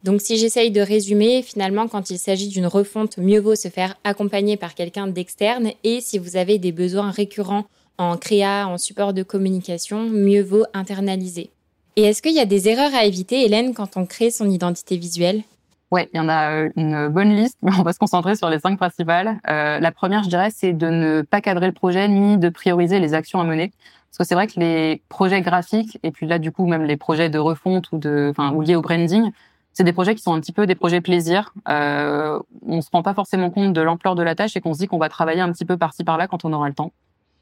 Donc 0.04 0.20
si 0.20 0.36
j'essaye 0.36 0.70
de 0.70 0.80
résumer, 0.80 1.42
finalement, 1.42 1.88
quand 1.88 2.10
il 2.10 2.18
s'agit 2.18 2.46
d'une 2.46 2.68
refonte, 2.68 3.18
mieux 3.18 3.40
vaut 3.40 3.56
se 3.56 3.66
faire 3.66 3.96
accompagner 4.04 4.56
par 4.56 4.76
quelqu'un 4.76 5.08
d'externe 5.08 5.72
et 5.82 6.00
si 6.00 6.20
vous 6.20 6.36
avez 6.36 6.58
des 6.58 6.70
besoins 6.70 7.10
récurrents 7.10 7.64
en 7.98 8.16
créa, 8.16 8.68
en 8.68 8.78
support 8.78 9.12
de 9.12 9.22
communication, 9.22 10.08
mieux 10.08 10.42
vaut 10.42 10.64
internaliser. 10.74 11.50
Et 11.96 12.02
est-ce 12.02 12.20
qu'il 12.20 12.34
y 12.34 12.40
a 12.40 12.44
des 12.44 12.68
erreurs 12.68 12.94
à 12.94 13.04
éviter, 13.04 13.44
Hélène, 13.44 13.72
quand 13.72 13.96
on 13.96 14.04
crée 14.04 14.30
son 14.30 14.50
identité 14.50 14.96
visuelle? 14.96 15.42
Ouais, 15.90 16.08
il 16.12 16.16
y 16.16 16.20
en 16.20 16.28
a 16.28 16.50
euh, 16.50 16.68
une 16.76 17.08
bonne 17.08 17.34
liste, 17.34 17.58
mais 17.62 17.70
on 17.78 17.82
va 17.82 17.92
se 17.92 17.98
concentrer 17.98 18.34
sur 18.34 18.50
les 18.50 18.58
cinq 18.58 18.76
principales. 18.76 19.38
Euh, 19.48 19.78
la 19.78 19.92
première, 19.92 20.24
je 20.24 20.28
dirais, 20.28 20.50
c'est 20.52 20.72
de 20.72 20.88
ne 20.88 21.22
pas 21.22 21.40
cadrer 21.40 21.66
le 21.66 21.72
projet 21.72 22.08
ni 22.08 22.38
de 22.38 22.48
prioriser 22.48 22.98
les 22.98 23.14
actions 23.14 23.40
à 23.40 23.44
mener. 23.44 23.72
Parce 24.10 24.18
que 24.18 24.24
c'est 24.24 24.34
vrai 24.34 24.46
que 24.46 24.58
les 24.58 25.02
projets 25.08 25.42
graphiques, 25.42 25.98
et 26.02 26.10
puis 26.10 26.26
là, 26.26 26.38
du 26.38 26.50
coup, 26.50 26.66
même 26.66 26.84
les 26.84 26.96
projets 26.96 27.30
de 27.30 27.38
refonte 27.38 27.92
ou 27.92 27.98
de, 27.98 28.32
ou 28.52 28.62
liés 28.62 28.74
au 28.74 28.82
branding, 28.82 29.30
c'est 29.72 29.84
des 29.84 29.92
projets 29.92 30.14
qui 30.14 30.22
sont 30.22 30.32
un 30.32 30.40
petit 30.40 30.52
peu 30.52 30.66
des 30.66 30.74
projets 30.74 31.00
plaisir. 31.02 31.52
Euh, 31.68 32.38
on 32.66 32.80
se 32.80 32.88
rend 32.90 33.02
pas 33.02 33.14
forcément 33.14 33.50
compte 33.50 33.74
de 33.74 33.80
l'ampleur 33.80 34.14
de 34.14 34.22
la 34.22 34.34
tâche 34.34 34.56
et 34.56 34.60
qu'on 34.60 34.72
se 34.72 34.78
dit 34.78 34.86
qu'on 34.86 34.98
va 34.98 35.10
travailler 35.10 35.42
un 35.42 35.52
petit 35.52 35.66
peu 35.66 35.76
par-ci 35.76 36.02
par-là 36.02 36.26
quand 36.28 36.44
on 36.44 36.52
aura 36.52 36.68
le 36.68 36.74
temps. 36.74 36.92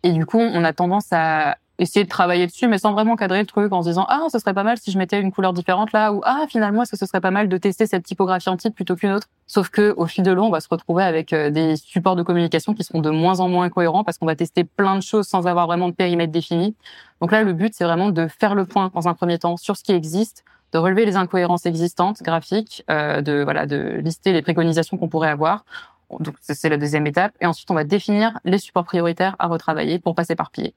Et 0.05 0.13
du 0.13 0.27
coup, 0.27 0.39
on 0.39 0.63
a 0.65 0.73
tendance 0.75 1.07
à 1.13 1.57
essayer 1.79 2.05
de 2.05 2.09
travailler 2.09 2.47
dessus, 2.47 2.69
mais 2.69 2.79
sans 2.79 2.93
vraiment 2.93 3.17
cadrer 3.17 3.41
le 3.41 3.47
truc, 3.47 3.73
en 3.73 3.83
se 3.83 3.89
disant 3.89 4.07
ah 4.09 4.27
ce 4.31 4.39
serait 4.39 4.55
pas 4.55 4.63
mal 4.63 4.77
si 4.79 4.93
je 4.93 4.99
mettais 4.99 5.21
une 5.21 5.33
couleur 5.33 5.53
différente 5.53 5.93
là, 5.93 6.13
ou 6.13 6.21
ah 6.25 6.45
finalement 6.49 6.83
est-ce 6.83 6.93
que 6.93 6.97
ce 6.97 7.07
serait 7.07 7.23
pas 7.23 7.33
mal 7.33 7.49
de 7.49 7.57
tester 7.57 7.87
cette 7.87 8.05
typographie 8.05 8.49
en 8.49 8.57
titre 8.57 8.77
plutôt 8.77 8.95
qu'une 8.95 9.11
autre? 9.11 9.27
Sauf 9.47 9.71
que 9.71 9.93
au 9.97 10.07
fil 10.07 10.23
de 10.23 10.31
l'eau, 10.31 10.45
on 10.45 10.51
va 10.51 10.61
se 10.61 10.69
retrouver 10.71 11.03
avec 11.03 11.33
euh, 11.33 11.51
des 11.51 11.77
supports 11.77 12.17
de 12.17 12.23
communication 12.23 12.75
qui 12.75 12.85
seront 12.85 13.01
de 13.01 13.11
moins 13.11 13.41
en 13.41 13.49
moins 13.49 13.71
cohérents 13.71 14.05
parce 14.05 14.19
qu'on 14.19 14.27
va 14.27 14.37
tester 14.37 14.63
plein 14.63 14.97
de 14.97 15.03
choses 15.03 15.27
sans 15.27 15.47
avoir 15.47 15.67
vraiment 15.67 15.89
de 15.89 15.95
périmètre 15.95 16.33
défini. 16.33 16.77
Donc 17.21 17.33
là, 17.33 17.43
le 17.43 17.53
but 17.55 17.75
c'est 17.75 17.85
vraiment 17.85 18.11
de 18.11 18.29
faire 18.29 18.55
le 18.55 18.67
point 18.67 18.91
dans 18.95 19.09
un 19.09 19.15
premier 19.15 19.39
temps 19.39 19.57
sur 19.57 19.77
ce 19.77 19.83
qui 19.83 19.93
existe, 19.93 20.45
de 20.73 20.79
relever 20.79 21.07
les 21.07 21.17
incohérences 21.17 21.67
existantes 21.67 22.23
graphiques, 22.23 22.85
euh, 22.91 23.21
de 23.21 23.43
voilà 23.43 23.67
de 23.67 24.01
lister 24.03 24.33
les 24.33 24.43
préconisations 24.43 24.97
qu'on 24.97 25.09
pourrait 25.09 25.31
avoir. 25.31 25.65
Donc 26.21 26.37
c'est 26.41 26.69
la 26.69 26.77
deuxième 26.77 27.07
étape. 27.07 27.33
Et 27.41 27.47
ensuite, 27.47 27.71
on 27.71 27.75
va 27.75 27.85
définir 27.85 28.39
les 28.45 28.59
supports 28.59 28.85
prioritaires 28.85 29.37
à 29.39 29.47
retravailler 29.47 29.99
pour 29.99 30.15
pas 30.15 30.25
s'éparpiller. 30.25 30.75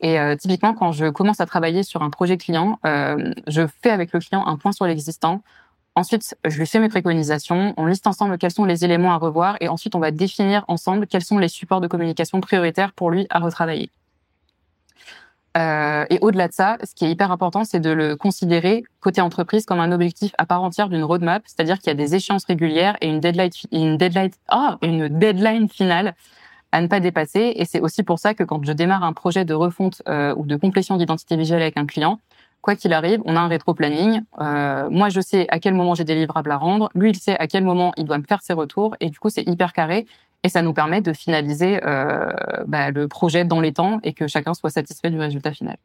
Et 0.00 0.18
euh, 0.18 0.34
typiquement, 0.36 0.74
quand 0.74 0.92
je 0.92 1.06
commence 1.06 1.40
à 1.40 1.46
travailler 1.46 1.84
sur 1.84 2.02
un 2.02 2.10
projet 2.10 2.36
client, 2.36 2.78
euh, 2.84 3.32
je 3.46 3.62
fais 3.82 3.90
avec 3.90 4.12
le 4.12 4.18
client 4.18 4.44
un 4.46 4.56
point 4.56 4.72
sur 4.72 4.84
l'existant. 4.84 5.42
Ensuite, 5.94 6.34
je 6.44 6.58
lui 6.58 6.66
fais 6.66 6.80
mes 6.80 6.88
préconisations, 6.88 7.74
on 7.76 7.86
liste 7.86 8.06
ensemble 8.06 8.38
quels 8.38 8.50
sont 8.50 8.64
les 8.64 8.84
éléments 8.84 9.12
à 9.12 9.16
revoir 9.16 9.56
et 9.60 9.68
ensuite 9.68 9.94
on 9.94 10.00
va 10.00 10.10
définir 10.10 10.64
ensemble 10.66 11.06
quels 11.06 11.24
sont 11.24 11.38
les 11.38 11.48
supports 11.48 11.82
de 11.82 11.86
communication 11.86 12.40
prioritaires 12.40 12.92
pour 12.94 13.10
lui 13.10 13.26
à 13.28 13.38
retravailler. 13.38 13.90
Euh, 15.56 16.06
et 16.08 16.18
au-delà 16.20 16.48
de 16.48 16.52
ça, 16.52 16.78
ce 16.82 16.94
qui 16.94 17.04
est 17.04 17.10
hyper 17.10 17.30
important, 17.30 17.64
c'est 17.64 17.80
de 17.80 17.90
le 17.90 18.16
considérer 18.16 18.84
côté 19.00 19.20
entreprise 19.20 19.66
comme 19.66 19.80
un 19.80 19.92
objectif 19.92 20.32
à 20.38 20.46
part 20.46 20.62
entière 20.62 20.88
d'une 20.88 21.04
roadmap, 21.04 21.42
c'est-à-dire 21.46 21.78
qu'il 21.78 21.88
y 21.88 21.90
a 21.90 21.94
des 21.94 22.14
échéances 22.14 22.44
régulières 22.46 22.96
et 23.00 23.08
une 23.08 23.20
deadline, 23.20 23.50
une 23.70 23.96
deadline, 23.98 24.30
ah, 24.48 24.78
une 24.82 25.08
deadline 25.08 25.68
finale 25.68 26.14
à 26.72 26.80
ne 26.80 26.86
pas 26.86 27.00
dépasser. 27.00 27.52
Et 27.56 27.66
c'est 27.66 27.80
aussi 27.80 28.02
pour 28.02 28.18
ça 28.18 28.32
que 28.32 28.44
quand 28.44 28.64
je 28.64 28.72
démarre 28.72 29.04
un 29.04 29.12
projet 29.12 29.44
de 29.44 29.52
refonte 29.52 30.02
euh, 30.08 30.34
ou 30.36 30.46
de 30.46 30.56
complétion 30.56 30.96
d'identité 30.96 31.36
visuelle 31.36 31.60
avec 31.60 31.76
un 31.76 31.84
client, 31.84 32.18
quoi 32.62 32.74
qu'il 32.74 32.94
arrive, 32.94 33.20
on 33.26 33.36
a 33.36 33.40
un 33.40 33.48
rétro-planning. 33.48 34.22
Euh, 34.40 34.88
moi, 34.88 35.10
je 35.10 35.20
sais 35.20 35.46
à 35.50 35.58
quel 35.58 35.74
moment 35.74 35.94
j'ai 35.94 36.04
des 36.04 36.14
livrables 36.14 36.50
à 36.50 36.56
rendre. 36.56 36.88
Lui, 36.94 37.10
il 37.10 37.16
sait 37.16 37.36
à 37.38 37.46
quel 37.46 37.64
moment 37.64 37.92
il 37.98 38.04
doit 38.04 38.18
me 38.18 38.24
faire 38.24 38.40
ses 38.40 38.54
retours. 38.54 38.96
Et 39.00 39.10
du 39.10 39.18
coup, 39.18 39.28
c'est 39.28 39.46
hyper 39.46 39.74
carré. 39.74 40.06
Et 40.44 40.48
ça 40.48 40.62
nous 40.62 40.72
permet 40.72 41.00
de 41.00 41.12
finaliser 41.12 41.80
euh, 41.84 42.30
bah, 42.66 42.90
le 42.90 43.06
projet 43.08 43.44
dans 43.44 43.60
les 43.60 43.72
temps 43.72 44.00
et 44.02 44.12
que 44.12 44.26
chacun 44.26 44.54
soit 44.54 44.70
satisfait 44.70 45.10
du 45.10 45.18
résultat 45.18 45.52
final. 45.52 45.76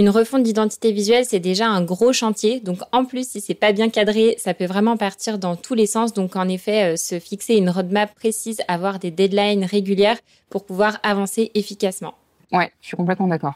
Une 0.00 0.10
refonte 0.10 0.44
d'identité 0.44 0.92
visuelle, 0.92 1.24
c'est 1.24 1.40
déjà 1.40 1.66
un 1.66 1.82
gros 1.82 2.12
chantier. 2.12 2.60
Donc, 2.60 2.78
en 2.92 3.04
plus, 3.04 3.28
si 3.28 3.40
c'est 3.40 3.54
pas 3.54 3.72
bien 3.72 3.88
cadré, 3.88 4.36
ça 4.38 4.54
peut 4.54 4.66
vraiment 4.66 4.96
partir 4.96 5.38
dans 5.38 5.56
tous 5.56 5.74
les 5.74 5.86
sens. 5.86 6.12
Donc, 6.12 6.36
en 6.36 6.48
effet, 6.48 6.92
euh, 6.92 6.96
se 6.96 7.18
fixer 7.18 7.56
une 7.56 7.68
roadmap 7.68 8.14
précise, 8.14 8.60
avoir 8.68 9.00
des 9.00 9.10
deadlines 9.10 9.64
régulières 9.64 10.18
pour 10.50 10.64
pouvoir 10.64 11.00
avancer 11.02 11.50
efficacement. 11.54 12.14
Ouais, 12.52 12.70
je 12.80 12.86
suis 12.86 12.96
complètement 12.96 13.26
d'accord. 13.26 13.54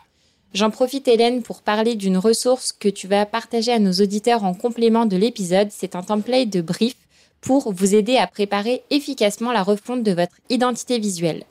J'en 0.53 0.71
profite, 0.71 1.07
Hélène, 1.07 1.43
pour 1.43 1.63
parler 1.63 1.95
d'une 1.95 2.19
ressource 2.19 2.73
que 2.73 2.89
tu 2.89 3.07
vas 3.07 3.25
partager 3.25 3.73
à 3.73 3.79
nos 3.79 3.93
auditeurs 3.93 4.43
en 4.43 4.53
complément 4.53 5.07
de 5.07 5.17
l'épisode. 5.17 5.69
C'est 5.71 5.95
un 5.95 6.03
template 6.03 6.51
de 6.51 6.61
brief 6.61 6.97
pour 7.43 7.73
vous 7.73 7.95
aider 7.95 8.17
à 8.17 8.27
préparer 8.27 8.83
efficacement 8.89 9.53
la 9.53 9.63
refonte 9.63 10.03
de 10.03 10.13
votre 10.13 10.37
identité 10.49 10.99
visuelle. 10.99 11.45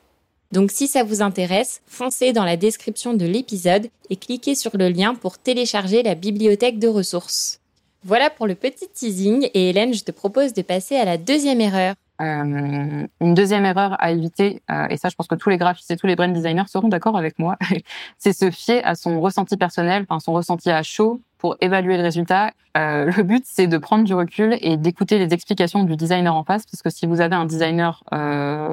Donc 0.50 0.70
si 0.70 0.88
ça 0.88 1.04
vous 1.04 1.22
intéresse, 1.22 1.80
foncez 1.86 2.32
dans 2.32 2.44
la 2.44 2.56
description 2.56 3.14
de 3.14 3.24
l'épisode 3.24 3.88
et 4.10 4.16
cliquez 4.16 4.54
sur 4.54 4.76
le 4.76 4.88
lien 4.88 5.14
pour 5.14 5.38
télécharger 5.38 6.02
la 6.02 6.14
bibliothèque 6.14 6.78
de 6.78 6.88
ressources. 6.88 7.60
Voilà 8.04 8.30
pour 8.30 8.46
le 8.46 8.54
petit 8.54 8.88
teasing 8.92 9.48
et 9.54 9.70
Hélène, 9.70 9.94
je 9.94 10.02
te 10.02 10.10
propose 10.10 10.52
de 10.52 10.62
passer 10.62 10.96
à 10.96 11.04
la 11.04 11.18
deuxième 11.18 11.60
erreur. 11.60 11.94
Euh, 12.22 13.06
une 13.20 13.34
deuxième 13.34 13.64
erreur 13.64 13.96
à 13.98 14.12
éviter, 14.12 14.62
euh, 14.70 14.86
et 14.88 14.96
ça 14.96 15.08
je 15.08 15.16
pense 15.16 15.26
que 15.26 15.34
tous 15.34 15.50
les 15.50 15.56
graphistes 15.56 15.90
et 15.90 15.96
tous 15.96 16.06
les 16.06 16.14
brand 16.14 16.32
designers 16.32 16.68
seront 16.68 16.88
d'accord 16.88 17.16
avec 17.16 17.38
moi, 17.38 17.56
c'est 18.18 18.32
se 18.32 18.50
fier 18.50 18.80
à 18.84 18.94
son 18.94 19.20
ressenti 19.20 19.56
personnel, 19.56 20.06
enfin 20.08 20.20
son 20.20 20.32
ressenti 20.32 20.70
à 20.70 20.82
chaud 20.82 21.20
pour 21.38 21.56
évaluer 21.60 21.96
le 21.96 22.02
résultat. 22.04 22.52
Euh, 22.76 23.10
le 23.16 23.22
but 23.24 23.42
c'est 23.44 23.66
de 23.66 23.76
prendre 23.76 24.04
du 24.04 24.14
recul 24.14 24.56
et 24.60 24.76
d'écouter 24.76 25.18
les 25.18 25.34
explications 25.34 25.82
du 25.82 25.96
designer 25.96 26.34
en 26.34 26.44
face, 26.44 26.64
parce 26.64 26.82
que 26.82 26.90
si 26.90 27.06
vous 27.06 27.20
avez 27.20 27.34
un 27.34 27.44
designer 27.44 28.04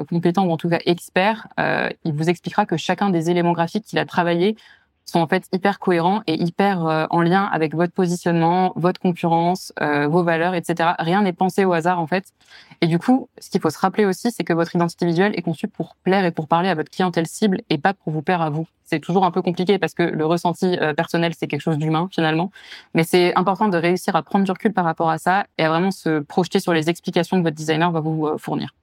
compétent 0.08 0.46
ou 0.46 0.52
en 0.52 0.56
tout 0.56 0.68
cas 0.68 0.78
expert, 0.86 1.48
il 1.58 2.12
vous 2.12 2.30
expliquera 2.30 2.66
que 2.66 2.76
chacun 2.76 3.10
des 3.10 3.30
éléments 3.30 3.52
graphiques 3.52 3.84
qu'il 3.84 3.98
a 3.98 4.04
travaillé 4.04 4.56
sont 5.10 5.20
en 5.20 5.26
fait 5.26 5.44
hyper 5.52 5.78
cohérents 5.78 6.22
et 6.26 6.34
hyper 6.34 6.86
euh, 6.86 7.06
en 7.10 7.22
lien 7.22 7.44
avec 7.44 7.74
votre 7.74 7.92
positionnement, 7.92 8.72
votre 8.76 9.00
concurrence, 9.00 9.72
euh, 9.80 10.06
vos 10.08 10.22
valeurs, 10.22 10.54
etc. 10.54 10.90
Rien 10.98 11.22
n'est 11.22 11.32
pensé 11.32 11.64
au 11.64 11.72
hasard 11.72 12.00
en 12.00 12.06
fait. 12.06 12.24
Et 12.80 12.86
du 12.86 12.98
coup, 12.98 13.28
ce 13.38 13.50
qu'il 13.50 13.60
faut 13.60 13.70
se 13.70 13.78
rappeler 13.78 14.04
aussi, 14.04 14.30
c'est 14.30 14.44
que 14.44 14.52
votre 14.52 14.74
identité 14.74 15.06
visuelle 15.06 15.32
est 15.36 15.42
conçue 15.42 15.68
pour 15.68 15.96
plaire 15.96 16.24
et 16.24 16.30
pour 16.30 16.48
parler 16.48 16.68
à 16.68 16.74
votre 16.74 16.90
clientèle 16.90 17.26
cible 17.26 17.60
et 17.68 17.78
pas 17.78 17.94
pour 17.94 18.12
vous 18.12 18.22
plaire 18.22 18.42
à 18.42 18.50
vous. 18.50 18.66
C'est 18.84 19.00
toujours 19.00 19.24
un 19.24 19.30
peu 19.30 19.42
compliqué 19.42 19.78
parce 19.78 19.94
que 19.94 20.02
le 20.02 20.26
ressenti 20.26 20.78
euh, 20.80 20.94
personnel, 20.94 21.32
c'est 21.38 21.46
quelque 21.46 21.60
chose 21.60 21.78
d'humain 21.78 22.08
finalement. 22.12 22.50
Mais 22.94 23.04
c'est 23.04 23.36
important 23.36 23.68
de 23.68 23.76
réussir 23.76 24.16
à 24.16 24.22
prendre 24.22 24.44
du 24.44 24.50
recul 24.50 24.72
par 24.72 24.84
rapport 24.84 25.10
à 25.10 25.18
ça 25.18 25.46
et 25.58 25.64
à 25.64 25.68
vraiment 25.68 25.90
se 25.90 26.20
projeter 26.20 26.60
sur 26.60 26.72
les 26.72 26.88
explications 26.88 27.36
que 27.38 27.42
votre 27.42 27.56
designer 27.56 27.90
va 27.90 28.00
vous 28.00 28.30
fournir. 28.38 28.74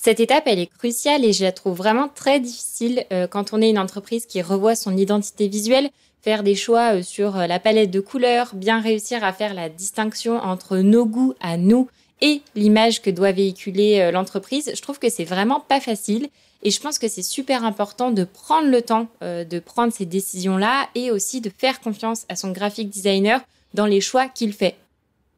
Cette 0.00 0.20
étape, 0.20 0.44
elle 0.46 0.60
est 0.60 0.70
cruciale 0.78 1.24
et 1.24 1.32
je 1.32 1.42
la 1.42 1.50
trouve 1.50 1.76
vraiment 1.76 2.08
très 2.08 2.38
difficile 2.38 3.04
euh, 3.12 3.26
quand 3.26 3.52
on 3.52 3.60
est 3.60 3.68
une 3.68 3.80
entreprise 3.80 4.26
qui 4.26 4.40
revoit 4.40 4.76
son 4.76 4.96
identité 4.96 5.48
visuelle, 5.48 5.90
faire 6.22 6.44
des 6.44 6.54
choix 6.54 6.94
euh, 6.94 7.02
sur 7.02 7.36
euh, 7.36 7.48
la 7.48 7.58
palette 7.58 7.90
de 7.90 7.98
couleurs, 7.98 8.54
bien 8.54 8.80
réussir 8.80 9.24
à 9.24 9.32
faire 9.32 9.54
la 9.54 9.68
distinction 9.68 10.36
entre 10.38 10.78
nos 10.78 11.04
goûts 11.04 11.34
à 11.40 11.56
nous 11.56 11.88
et 12.20 12.42
l'image 12.54 13.02
que 13.02 13.10
doit 13.10 13.32
véhiculer 13.32 14.10
l'entreprise. 14.12 14.70
Je 14.72 14.82
trouve 14.82 15.00
que 15.00 15.08
c'est 15.08 15.24
vraiment 15.24 15.58
pas 15.58 15.80
facile 15.80 16.28
et 16.62 16.70
je 16.70 16.80
pense 16.80 17.00
que 17.00 17.08
c'est 17.08 17.22
super 17.22 17.64
important 17.64 18.12
de 18.12 18.24
prendre 18.24 18.68
le 18.68 18.82
temps 18.82 19.06
de 19.20 19.58
prendre 19.60 19.92
ces 19.92 20.04
décisions-là 20.04 20.88
et 20.96 21.12
aussi 21.12 21.40
de 21.40 21.48
faire 21.56 21.80
confiance 21.80 22.24
à 22.28 22.34
son 22.34 22.50
graphic 22.50 22.90
designer 22.90 23.40
dans 23.72 23.86
les 23.86 24.00
choix 24.00 24.26
qu'il 24.26 24.52
fait. 24.52 24.74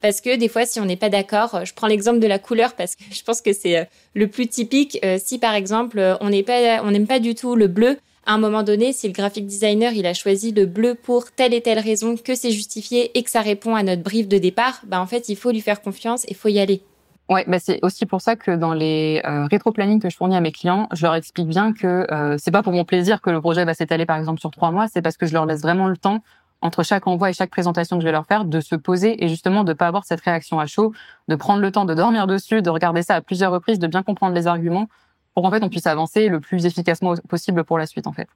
Parce 0.01 0.21
que 0.21 0.37
des 0.37 0.49
fois, 0.49 0.65
si 0.65 0.81
on 0.81 0.87
n'est 0.87 0.97
pas 0.97 1.11
d'accord, 1.11 1.55
euh, 1.55 1.65
je 1.65 1.75
prends 1.75 1.87
l'exemple 1.87 2.21
de 2.21 2.27
la 2.27 2.39
couleur 2.39 2.75
parce 2.75 2.97
que 2.97 3.05
je 3.11 3.23
pense 3.23 3.43
que 3.43 3.53
c'est 3.53 3.79
euh, 3.79 3.85
le 4.15 4.29
plus 4.29 4.47
typique. 4.49 4.99
Euh, 5.05 5.19
si 5.23 5.39
par 5.39 5.55
exemple, 5.55 6.17
on 6.21 6.31
n'aime 6.31 7.07
pas 7.07 7.21
du 7.21 7.35
tout 7.35 7.55
le 7.55 7.67
bleu, 7.67 7.99
à 8.27 8.35
un 8.35 8.39
moment 8.39 8.63
donné, 8.63 8.93
si 8.93 9.07
le 9.07 9.13
graphic 9.13 9.47
designer 9.47 9.93
il 9.93 10.07
a 10.07 10.15
choisi 10.15 10.53
le 10.53 10.67
bleu 10.67 10.95
pour 10.95 11.31
telle 11.33 11.55
et 11.55 11.61
telle 11.61 11.79
raison, 11.79 12.17
que 12.17 12.35
c'est 12.35 12.51
justifié 12.51 13.17
et 13.19 13.23
que 13.23 13.31
ça 13.31 13.41
répond 13.41 13.75
à 13.75 13.83
notre 13.83 14.03
brief 14.03 14.29
de 14.29 14.39
départ, 14.39 14.81
bah 14.87 15.01
en 15.01 15.07
fait, 15.07 15.29
il 15.29 15.37
faut 15.37 15.51
lui 15.51 15.61
faire 15.61 15.83
confiance 15.83 16.25
et 16.29 16.35
faut 16.35 16.49
y 16.49 16.61
aller. 16.61 16.83
Ouais, 17.31 17.45
bah 17.47 17.61
c'est 17.61 17.79
aussi 17.83 18.07
pour 18.07 18.21
ça 18.21 18.35
que 18.35 18.51
dans 18.51 18.75
les 18.75 19.23
euh, 19.25 19.47
rétro-planning 19.47 20.01
que 20.01 20.11
je 20.11 20.17
fournis 20.17 20.35
à 20.35 20.41
mes 20.41 20.51
clients, 20.51 20.89
je 20.93 21.07
leur 21.07 21.15
explique 21.15 21.47
bien 21.47 21.73
que 21.73 22.05
euh, 22.13 22.35
c'est 22.39 22.51
pas 22.51 22.65
pour 22.65 22.73
mon 22.73 22.85
plaisir 22.85 23.21
que 23.21 23.31
le 23.31 23.41
projet 23.41 23.65
va 23.65 23.73
s'étaler 23.73 24.05
par 24.05 24.19
exemple 24.19 24.41
sur 24.41 24.51
trois 24.51 24.73
mois, 24.73 24.89
c'est 24.89 25.01
parce 25.01 25.17
que 25.17 25.27
je 25.27 25.33
leur 25.33 25.47
laisse 25.47 25.63
vraiment 25.63 25.87
le 25.87 25.97
temps 25.97 26.25
entre 26.63 26.83
chaque 26.83 27.07
envoi 27.07 27.31
et 27.31 27.33
chaque 27.33 27.51
présentation 27.51 27.97
que 27.97 28.03
je 28.03 28.07
vais 28.07 28.13
leur 28.13 28.27
faire, 28.27 28.45
de 28.45 28.61
se 28.61 28.75
poser 28.75 29.25
et 29.25 29.29
justement 29.29 29.65
de 29.65 29.73
pas 29.73 29.87
avoir 29.87 30.05
cette 30.05 30.21
réaction 30.21 30.61
à 30.61 30.67
chaud, 30.67 30.93
de 31.29 31.35
prendre 31.37 31.61
le 31.61 31.73
temps 31.73 31.85
de 31.85 31.95
dormir 31.95 32.27
dessus, 32.27 32.63
de 32.63 32.71
regarder 32.71 33.03
ça 33.03 33.17
à 33.17 33.21
plusieurs 33.21 33.53
reprises, 33.53 33.79
de 33.79 33.87
bien 33.87 34.03
comprendre 34.03 34.35
les 34.35 34.47
arguments, 34.47 34.89
pour 35.35 35.43
qu'en 35.43 35.51
fait 35.51 35.63
on 35.63 35.69
puisse 35.69 35.87
avancer 35.87 36.29
le 36.29 36.41
plus 36.41 36.67
efficacement 36.67 37.15
possible 37.29 37.65
pour 37.65 37.79
la 37.79 37.87
suite 37.87 38.07
en 38.07 38.13
fait. 38.13 38.29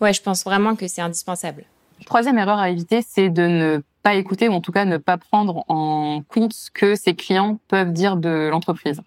Ouais, 0.00 0.12
je 0.12 0.22
pense 0.22 0.44
vraiment 0.44 0.76
que 0.76 0.88
c'est 0.88 1.02
indispensable. 1.02 1.64
Troisième 2.06 2.38
erreur 2.38 2.58
à 2.58 2.70
éviter, 2.70 3.02
c'est 3.06 3.28
de 3.28 3.42
ne 3.42 3.82
pas 4.02 4.14
écouter 4.14 4.48
ou 4.48 4.52
en 4.52 4.60
tout 4.60 4.72
cas 4.72 4.86
ne 4.86 4.96
pas 4.96 5.18
prendre 5.18 5.64
en 5.68 6.22
compte 6.26 6.54
ce 6.54 6.70
que 6.70 6.94
ses 6.94 7.14
clients 7.14 7.58
peuvent 7.68 7.92
dire 7.92 8.16
de 8.16 8.48
l'entreprise. 8.50 9.02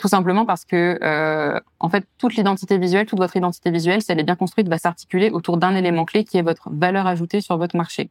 Tout 0.00 0.08
simplement 0.08 0.44
parce 0.44 0.64
que, 0.64 0.98
euh, 1.02 1.60
en 1.78 1.88
fait, 1.88 2.04
toute 2.18 2.34
l'identité 2.34 2.78
visuelle, 2.78 3.06
toute 3.06 3.20
votre 3.20 3.36
identité 3.36 3.70
visuelle, 3.70 4.02
si 4.02 4.10
elle 4.10 4.18
est 4.18 4.24
bien 4.24 4.34
construite, 4.34 4.68
va 4.68 4.78
s'articuler 4.78 5.30
autour 5.30 5.56
d'un 5.56 5.76
élément 5.76 6.04
clé 6.04 6.24
qui 6.24 6.36
est 6.36 6.42
votre 6.42 6.68
valeur 6.72 7.06
ajoutée 7.06 7.40
sur 7.40 7.56
votre 7.58 7.76
marché. 7.76 8.10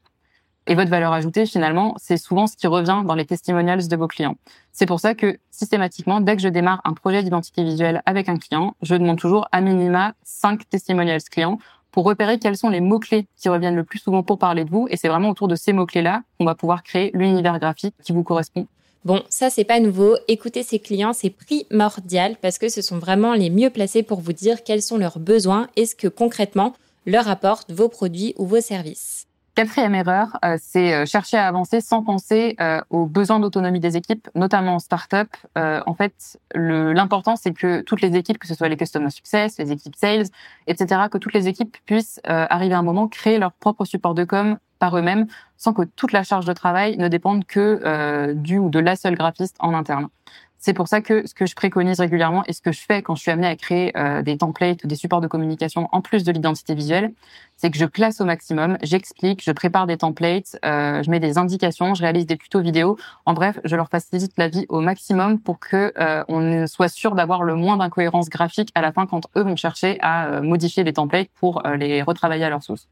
Et 0.66 0.76
votre 0.76 0.90
valeur 0.90 1.12
ajoutée, 1.12 1.46
finalement, 1.46 1.94
c'est 1.98 2.16
souvent 2.16 2.48
ce 2.48 2.56
qui 2.56 2.68
revient 2.68 3.04
dans 3.06 3.16
les 3.16 3.26
testimonials 3.26 3.86
de 3.86 3.96
vos 3.98 4.08
clients. 4.08 4.38
C'est 4.72 4.86
pour 4.86 5.02
ça 5.02 5.14
que, 5.14 5.38
systématiquement, 5.52 6.22
dès 6.22 6.38
que 6.38 6.42
je 6.42 6.48
démarre 6.48 6.80
un 6.86 6.94
projet 6.94 7.22
d'identité 7.22 7.66
visuelle 7.66 8.02
avec 8.06 8.30
un 8.30 8.38
client, 8.38 8.76
je 8.82 8.96
demande 8.96 9.20
toujours 9.20 9.46
à 9.52 9.60
minima 9.60 10.14
5 10.24 10.70
testimonials 10.70 11.24
clients 11.30 11.60
pour 11.92 12.06
repérer 12.06 12.40
quels 12.40 12.56
sont 12.56 12.70
les 12.70 12.80
mots-clés 12.80 13.28
qui 13.36 13.50
reviennent 13.50 13.76
le 13.76 13.84
plus 13.84 14.00
souvent 14.00 14.24
pour 14.24 14.40
parler 14.40 14.64
de 14.64 14.70
vous. 14.70 14.88
Et 14.90 14.96
c'est 14.96 15.10
vraiment 15.10 15.30
autour 15.30 15.50
de 15.50 15.56
ces 15.56 15.74
mots-clés-là 15.74 16.24
qu'on 16.40 16.46
va 16.46 16.56
pouvoir 16.56 16.82
créer 16.82 17.12
l'univers 17.14 17.60
graphique 17.60 17.96
qui 18.02 18.14
vous 18.14 18.24
correspond 18.24 18.68
Bon, 19.06 19.22
ça 19.30 19.50
c'est 19.50 19.66
pas 19.66 19.82
nouveau. 19.82 20.16
Écouter 20.30 20.64
ses 20.64 20.80
clients, 20.80 21.12
c'est 21.12 21.30
primordial 21.30 22.38
parce 22.42 22.58
que 22.58 22.70
ce 22.70 22.82
sont 22.82 23.00
vraiment 23.00 23.34
les 23.34 23.50
mieux 23.50 23.70
placés 23.70 24.02
pour 24.02 24.22
vous 24.22 24.32
dire 24.32 24.64
quels 24.64 24.82
sont 24.82 24.98
leurs 24.98 25.20
besoins 25.20 25.68
et 25.76 25.86
ce 25.86 25.96
que 25.96 26.08
concrètement 26.08 26.74
leur 27.06 27.28
apportent 27.28 27.72
vos 27.72 27.90
produits 27.90 28.34
ou 28.38 28.46
vos 28.46 28.62
services. 28.62 29.28
Quatrième 29.56 29.94
erreur, 29.94 30.40
euh, 30.44 30.58
c'est 30.60 30.96
euh, 30.96 31.06
chercher 31.06 31.38
à 31.38 31.48
avancer 31.48 31.80
sans 31.80 32.02
penser 32.02 32.56
euh, 32.60 32.82
aux 32.90 33.06
besoins 33.06 33.40
d'autonomie 33.40 33.80
des 33.80 33.96
équipes, 33.96 34.28
notamment 34.34 34.76
en 34.76 34.80
start-up. 34.80 35.28
en 35.56 35.94
fait, 35.94 36.40
l'important, 36.56 37.36
c'est 37.36 37.54
que 37.54 37.82
toutes 37.82 38.02
les 38.02 38.16
équipes, 38.16 38.40
que 38.40 38.48
ce 38.48 38.56
soit 38.56 38.68
les 38.68 38.78
customer 38.78 39.12
success, 39.12 39.60
les 39.60 39.72
équipes 39.72 39.96
sales, 39.96 40.26
etc., 40.66 41.02
que 41.12 41.20
toutes 41.20 41.34
les 41.34 41.48
équipes 41.48 41.78
puissent 41.86 42.20
arriver 42.24 42.74
à 42.74 42.80
un 42.80 42.84
moment 42.84 43.08
créer 43.08 43.38
leur 43.38 43.52
propre 43.52 43.86
support 43.86 44.16
de 44.16 44.24
com 44.24 44.58
par 44.84 44.98
eux-mêmes 44.98 45.28
sans 45.56 45.72
que 45.72 45.84
toute 45.84 46.12
la 46.12 46.24
charge 46.24 46.46
de 46.46 46.52
travail 46.52 46.98
ne 46.98 47.08
dépende 47.08 47.46
que 47.46 47.80
euh, 47.86 48.34
du 48.34 48.58
ou 48.58 48.70
de 48.70 48.80
la 48.80 48.98
seule 48.98 49.16
graphiste 49.16 49.56
en 49.60 49.74
interne. 49.74 50.10
C'est 50.58 50.74
pour 50.74 50.90
ça 50.90 51.00
que 51.00 51.26
ce 51.26 51.34
que 51.34 51.46
je 51.46 51.56
préconise 51.56 52.02
régulièrement 52.02 52.44
et 52.48 52.54
ce 52.54 52.62
que 52.62 52.74
je 52.74 52.82
fais 52.82 53.02
quand 53.02 53.16
je 53.16 53.22
suis 53.22 53.32
amenée 53.32 53.48
à 53.48 53.56
créer 53.56 53.98
euh, 53.98 54.22
des 54.22 54.38
templates 54.38 54.84
ou 54.84 54.88
des 54.88 54.96
supports 54.96 55.22
de 55.22 55.28
communication 55.28 55.88
en 55.94 56.02
plus 56.02 56.26
de 56.26 56.34
l'identité 56.34 56.76
visuelle, 56.76 57.14
c'est 57.56 57.72
que 57.72 57.78
je 57.78 57.86
classe 57.86 58.20
au 58.20 58.26
maximum, 58.26 58.78
j'explique, 58.82 59.42
je 59.42 59.52
prépare 59.54 59.88
des 59.88 59.98
templates, 59.98 60.58
euh, 60.66 61.02
je 61.02 61.10
mets 61.10 61.22
des 61.22 61.38
indications, 61.38 61.96
je 61.96 62.02
réalise 62.02 62.26
des 62.26 62.38
tutos 62.38 62.60
vidéo. 62.60 62.98
En 63.26 63.34
bref, 63.34 63.60
je 63.64 63.78
leur 63.78 63.88
facilite 63.88 64.34
la 64.38 64.50
vie 64.50 64.66
au 64.68 64.82
maximum 64.82 65.40
pour 65.40 65.60
que 65.60 65.94
euh, 65.98 66.26
on 66.28 66.68
soit 66.68 66.90
sûr 66.90 67.16
d'avoir 67.16 67.44
le 67.44 67.56
moins 67.56 67.78
d'incohérences 67.78 68.28
graphiques 68.30 68.72
à 68.76 68.82
la 68.82 68.92
fin 68.92 69.06
quand 69.06 69.28
eux 69.38 69.44
vont 69.44 69.56
chercher 69.56 69.98
à 70.02 70.28
euh, 70.28 70.42
modifier 70.42 70.84
les 70.84 70.94
templates 70.94 71.30
pour 71.40 71.66
euh, 71.66 71.78
les 71.78 72.02
retravailler 72.02 72.44
à 72.44 72.50
leur 72.50 72.64
sauce. 72.64 72.90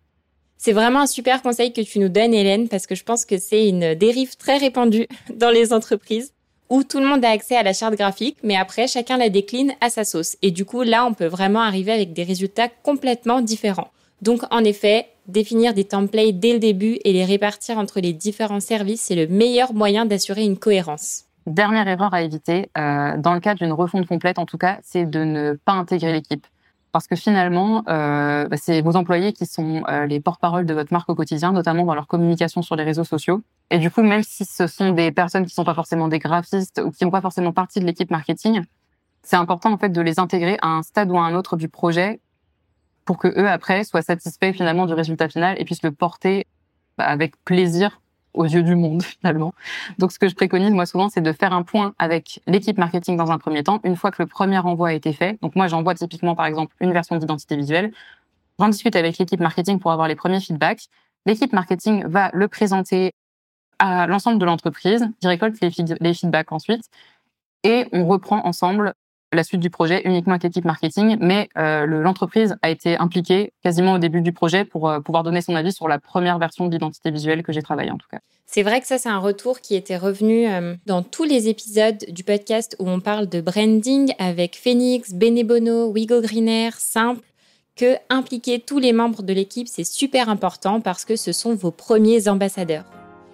C'est 0.63 0.73
vraiment 0.73 0.99
un 0.99 1.07
super 1.07 1.41
conseil 1.41 1.73
que 1.73 1.81
tu 1.81 1.97
nous 1.97 2.07
donnes, 2.07 2.35
Hélène, 2.35 2.69
parce 2.69 2.85
que 2.85 2.93
je 2.93 3.03
pense 3.03 3.25
que 3.25 3.39
c'est 3.39 3.67
une 3.67 3.95
dérive 3.95 4.37
très 4.37 4.57
répandue 4.59 5.07
dans 5.35 5.49
les 5.49 5.73
entreprises 5.73 6.33
où 6.69 6.83
tout 6.83 6.99
le 6.99 7.07
monde 7.07 7.25
a 7.25 7.31
accès 7.31 7.55
à 7.55 7.63
la 7.63 7.73
charte 7.73 7.95
graphique, 7.95 8.37
mais 8.43 8.55
après, 8.55 8.85
chacun 8.85 9.17
la 9.17 9.29
décline 9.29 9.73
à 9.81 9.89
sa 9.89 10.03
sauce. 10.03 10.37
Et 10.43 10.51
du 10.51 10.63
coup, 10.63 10.83
là, 10.83 11.03
on 11.03 11.15
peut 11.15 11.25
vraiment 11.25 11.61
arriver 11.61 11.91
avec 11.91 12.13
des 12.13 12.21
résultats 12.21 12.69
complètement 12.83 13.41
différents. 13.41 13.89
Donc, 14.21 14.41
en 14.51 14.63
effet, 14.63 15.07
définir 15.25 15.73
des 15.73 15.85
templates 15.85 16.37
dès 16.37 16.53
le 16.53 16.59
début 16.59 16.99
et 17.05 17.11
les 17.11 17.25
répartir 17.25 17.79
entre 17.79 17.99
les 17.99 18.13
différents 18.13 18.59
services, 18.59 19.01
c'est 19.01 19.15
le 19.15 19.25
meilleur 19.25 19.73
moyen 19.73 20.05
d'assurer 20.05 20.43
une 20.43 20.59
cohérence. 20.59 21.23
Dernière 21.47 21.87
erreur 21.87 22.13
à 22.13 22.21
éviter, 22.21 22.69
euh, 22.77 23.17
dans 23.17 23.33
le 23.33 23.39
cadre 23.39 23.57
d'une 23.57 23.73
refonte 23.73 24.05
complète 24.05 24.37
en 24.37 24.45
tout 24.45 24.59
cas, 24.59 24.77
c'est 24.83 25.09
de 25.09 25.23
ne 25.23 25.53
pas 25.53 25.71
intégrer 25.71 26.13
l'équipe 26.13 26.45
parce 26.91 27.07
que 27.07 27.15
finalement, 27.15 27.83
euh, 27.87 28.47
bah, 28.47 28.57
c'est 28.57 28.81
vos 28.81 28.95
employés 28.95 29.33
qui 29.33 29.45
sont 29.45 29.83
euh, 29.87 30.05
les 30.05 30.19
porte-parole 30.19 30.65
de 30.65 30.73
votre 30.73 30.91
marque 30.93 31.09
au 31.09 31.15
quotidien, 31.15 31.51
notamment 31.51 31.85
dans 31.85 31.95
leur 31.95 32.07
communication 32.07 32.61
sur 32.61 32.75
les 32.75 32.83
réseaux 32.83 33.03
sociaux. 33.03 33.41
Et 33.69 33.77
du 33.77 33.89
coup, 33.89 34.01
même 34.01 34.23
si 34.23 34.45
ce 34.45 34.67
sont 34.67 34.91
des 34.91 35.11
personnes 35.11 35.45
qui 35.45 35.53
sont 35.53 35.63
pas 35.63 35.73
forcément 35.73 36.07
des 36.07 36.19
graphistes 36.19 36.81
ou 36.83 36.91
qui 36.91 37.05
n'ont 37.05 37.11
pas 37.11 37.21
forcément 37.21 37.53
partie 37.53 37.79
de 37.79 37.85
l'équipe 37.85 38.11
marketing, 38.11 38.61
c'est 39.23 39.37
important 39.37 39.71
en 39.71 39.77
fait 39.77 39.89
de 39.89 40.01
les 40.01 40.19
intégrer 40.19 40.57
à 40.61 40.67
un 40.67 40.83
stade 40.83 41.09
ou 41.11 41.17
à 41.17 41.21
un 41.21 41.35
autre 41.35 41.55
du 41.55 41.69
projet 41.69 42.19
pour 43.05 43.17
que 43.17 43.27
eux 43.27 43.49
après 43.49 43.83
soient 43.83 44.01
satisfaits 44.01 44.53
finalement 44.53 44.85
du 44.85 44.93
résultat 44.93 45.29
final 45.29 45.55
et 45.59 45.65
puissent 45.65 45.83
le 45.83 45.91
porter 45.91 46.47
bah, 46.97 47.05
avec 47.05 47.41
plaisir 47.43 48.00
aux 48.33 48.45
yeux 48.45 48.63
du 48.63 48.75
monde 48.75 49.03
finalement. 49.03 49.53
Donc 49.99 50.11
ce 50.11 50.19
que 50.19 50.27
je 50.27 50.35
préconise 50.35 50.71
moi 50.71 50.85
souvent 50.85 51.09
c'est 51.09 51.21
de 51.21 51.31
faire 51.31 51.53
un 51.53 51.63
point 51.63 51.93
avec 51.99 52.41
l'équipe 52.47 52.77
marketing 52.77 53.17
dans 53.17 53.31
un 53.31 53.37
premier 53.37 53.63
temps 53.63 53.79
une 53.83 53.95
fois 53.95 54.11
que 54.11 54.21
le 54.21 54.27
premier 54.27 54.59
envoi 54.59 54.89
a 54.89 54.93
été 54.93 55.13
fait. 55.13 55.39
Donc 55.41 55.55
moi 55.55 55.67
j'envoie 55.67 55.95
typiquement 55.95 56.35
par 56.35 56.45
exemple 56.45 56.75
une 56.79 56.93
version 56.93 57.17
d'identité 57.17 57.55
visuelle. 57.55 57.91
J'en 58.59 58.69
discute 58.69 58.95
avec 58.95 59.17
l'équipe 59.17 59.39
marketing 59.39 59.79
pour 59.79 59.91
avoir 59.91 60.07
les 60.07 60.15
premiers 60.15 60.39
feedbacks. 60.39 60.87
L'équipe 61.25 61.53
marketing 61.53 62.05
va 62.07 62.29
le 62.33 62.47
présenter 62.47 63.11
à 63.79 64.05
l'ensemble 64.05 64.37
de 64.37 64.45
l'entreprise, 64.45 65.07
qui 65.19 65.27
récolte 65.27 65.59
les, 65.61 65.71
les 65.99 66.13
feedbacks 66.13 66.51
ensuite 66.51 66.83
et 67.63 67.87
on 67.91 68.07
reprend 68.07 68.45
ensemble 68.45 68.93
la 69.31 69.43
suite 69.43 69.61
du 69.61 69.69
projet 69.69 70.01
uniquement 70.05 70.33
avec 70.33 70.43
l'équipe 70.43 70.65
marketing, 70.65 71.17
mais 71.19 71.49
euh, 71.57 71.85
l'entreprise 71.85 72.55
a 72.61 72.69
été 72.69 72.97
impliquée 72.97 73.53
quasiment 73.63 73.93
au 73.93 73.97
début 73.97 74.21
du 74.21 74.33
projet 74.33 74.65
pour 74.65 74.89
euh, 74.89 74.99
pouvoir 74.99 75.23
donner 75.23 75.41
son 75.41 75.55
avis 75.55 75.71
sur 75.71 75.87
la 75.87 75.99
première 75.99 76.37
version 76.37 76.67
de 76.67 76.71
l'identité 76.71 77.11
visuelle 77.11 77.43
que 77.43 77.51
j'ai 77.51 77.61
travaillée 77.61 77.91
en 77.91 77.97
tout 77.97 78.07
cas. 78.09 78.19
C'est 78.45 78.63
vrai 78.63 78.81
que 78.81 78.87
ça, 78.87 78.97
c'est 78.97 79.09
un 79.09 79.19
retour 79.19 79.61
qui 79.61 79.75
était 79.75 79.95
revenu 79.95 80.47
euh, 80.47 80.75
dans 80.85 81.03
tous 81.03 81.23
les 81.23 81.47
épisodes 81.47 82.03
du 82.09 82.25
podcast 82.25 82.75
où 82.79 82.89
on 82.89 82.99
parle 82.99 83.29
de 83.29 83.39
branding 83.39 84.13
avec 84.19 84.57
Phoenix, 84.57 85.13
Benebono, 85.13 85.87
Wigo 85.87 86.19
Greener, 86.19 86.71
Simple, 86.77 87.21
que 87.77 87.95
impliquer 88.09 88.59
tous 88.59 88.79
les 88.79 88.91
membres 88.91 89.23
de 89.23 89.31
l'équipe, 89.31 89.69
c'est 89.69 89.85
super 89.85 90.27
important 90.27 90.81
parce 90.81 91.05
que 91.05 91.15
ce 91.15 91.31
sont 91.31 91.55
vos 91.55 91.71
premiers 91.71 92.27
ambassadeurs. 92.27 92.83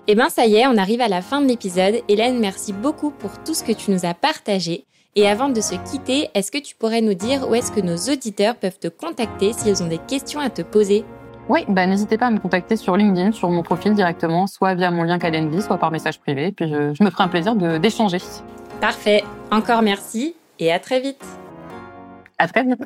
Et 0.10 0.12
eh 0.12 0.16
ben 0.16 0.30
ça 0.30 0.46
y 0.46 0.56
est, 0.56 0.68
on 0.68 0.78
arrive 0.78 1.02
à 1.02 1.10
la 1.10 1.22
fin 1.22 1.42
de 1.42 1.48
l'épisode. 1.48 1.96
Hélène, 2.08 2.40
merci 2.40 2.72
beaucoup 2.72 3.12
pour 3.12 3.44
tout 3.44 3.54
ce 3.54 3.64
que 3.64 3.74
tu 3.74 3.92
nous 3.92 4.06
as 4.06 4.14
partagé. 4.14 4.86
Et 5.16 5.28
avant 5.28 5.50
de 5.50 5.62
se 5.62 5.76
quitter, 5.90 6.30
est-ce 6.34 6.52
que 6.52 6.58
tu 6.58 6.76
pourrais 6.76 7.02
nous 7.02 7.14
dire 7.14 7.50
où 7.50 7.56
est-ce 7.56 7.72
que 7.72 7.82
nos 7.82 7.98
auditeurs 8.12 8.56
peuvent 8.56 8.78
te 8.78 8.88
contacter 8.88 9.54
s'ils 9.54 9.82
ont 9.82 9.88
des 9.88 9.98
questions 9.98 10.40
à 10.40 10.50
te 10.50 10.62
poser? 10.62 11.06
Oui, 11.50 11.64
bah, 11.70 11.88
n'hésitez 11.88 12.18
pas 12.18 12.28
à 12.28 12.32
me 12.32 12.40
contacter 12.40 12.76
sur 12.76 12.98
LinkedIn, 12.98 13.32
sur 13.32 13.50
mon 13.50 13.64
profil 13.64 13.94
directement, 13.94 14.48
soit 14.48 14.76
via 14.76 14.92
mon 14.92 15.04
lien 15.04 15.18
Calendly, 15.18 15.62
soit 15.62 15.78
par 15.78 15.92
message 15.92 16.20
privé. 16.20 16.52
Puis 16.52 16.70
je, 16.70 16.94
je 16.94 17.04
me 17.04 17.10
ferai 17.10 17.24
un 17.24 17.30
plaisir 17.30 17.56
d'échanger. 17.56 18.20
Parfait. 18.82 19.24
Encore 19.50 19.82
merci 19.82 20.36
et 20.60 20.72
à 20.72 20.80
très 20.80 21.00
vite. 21.00 21.24
À 22.38 22.48
très 22.48 22.64
vite. 22.64 22.84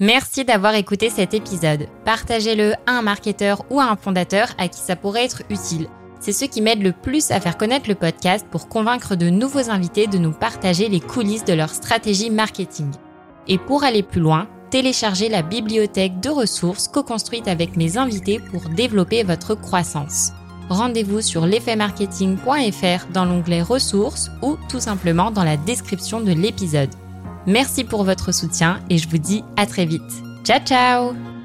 Merci 0.00 0.44
d'avoir 0.44 0.74
écouté 0.74 1.10
cet 1.10 1.34
épisode. 1.34 1.86
Partagez-le 2.04 2.72
à 2.86 2.92
un 2.92 3.02
marketeur 3.02 3.64
ou 3.70 3.80
à 3.80 3.84
un 3.84 3.96
fondateur 3.96 4.48
à 4.56 4.68
qui 4.68 4.80
ça 4.80 4.96
pourrait 4.96 5.24
être 5.24 5.42
utile. 5.50 5.88
C'est 6.20 6.32
ce 6.32 6.44
qui 6.44 6.60
m'aide 6.60 6.82
le 6.82 6.92
plus 6.92 7.30
à 7.30 7.40
faire 7.40 7.56
connaître 7.56 7.88
le 7.88 7.94
podcast 7.94 8.46
pour 8.50 8.68
convaincre 8.68 9.14
de 9.14 9.30
nouveaux 9.30 9.70
invités 9.70 10.06
de 10.06 10.18
nous 10.18 10.32
partager 10.32 10.88
les 10.88 11.00
coulisses 11.00 11.44
de 11.44 11.52
leur 11.52 11.70
stratégie 11.70 12.30
marketing. 12.30 12.90
Et 13.46 13.58
pour 13.58 13.84
aller 13.84 14.02
plus 14.02 14.20
loin, 14.20 14.48
téléchargez 14.70 15.28
la 15.28 15.42
bibliothèque 15.42 16.20
de 16.20 16.28
ressources 16.28 16.88
co-construite 16.88 17.48
avec 17.48 17.76
mes 17.76 17.96
invités 17.96 18.40
pour 18.50 18.68
développer 18.68 19.22
votre 19.22 19.54
croissance. 19.54 20.32
Rendez-vous 20.68 21.22
sur 21.22 21.46
l'effetmarketing.fr 21.46 23.06
dans 23.12 23.24
l'onglet 23.24 23.62
ressources 23.62 24.30
ou 24.42 24.58
tout 24.68 24.80
simplement 24.80 25.30
dans 25.30 25.44
la 25.44 25.56
description 25.56 26.20
de 26.20 26.32
l'épisode. 26.32 26.90
Merci 27.46 27.84
pour 27.84 28.04
votre 28.04 28.32
soutien 28.32 28.80
et 28.90 28.98
je 28.98 29.08
vous 29.08 29.18
dis 29.18 29.42
à 29.56 29.64
très 29.64 29.86
vite. 29.86 30.02
Ciao 30.44 30.60
ciao 30.60 31.37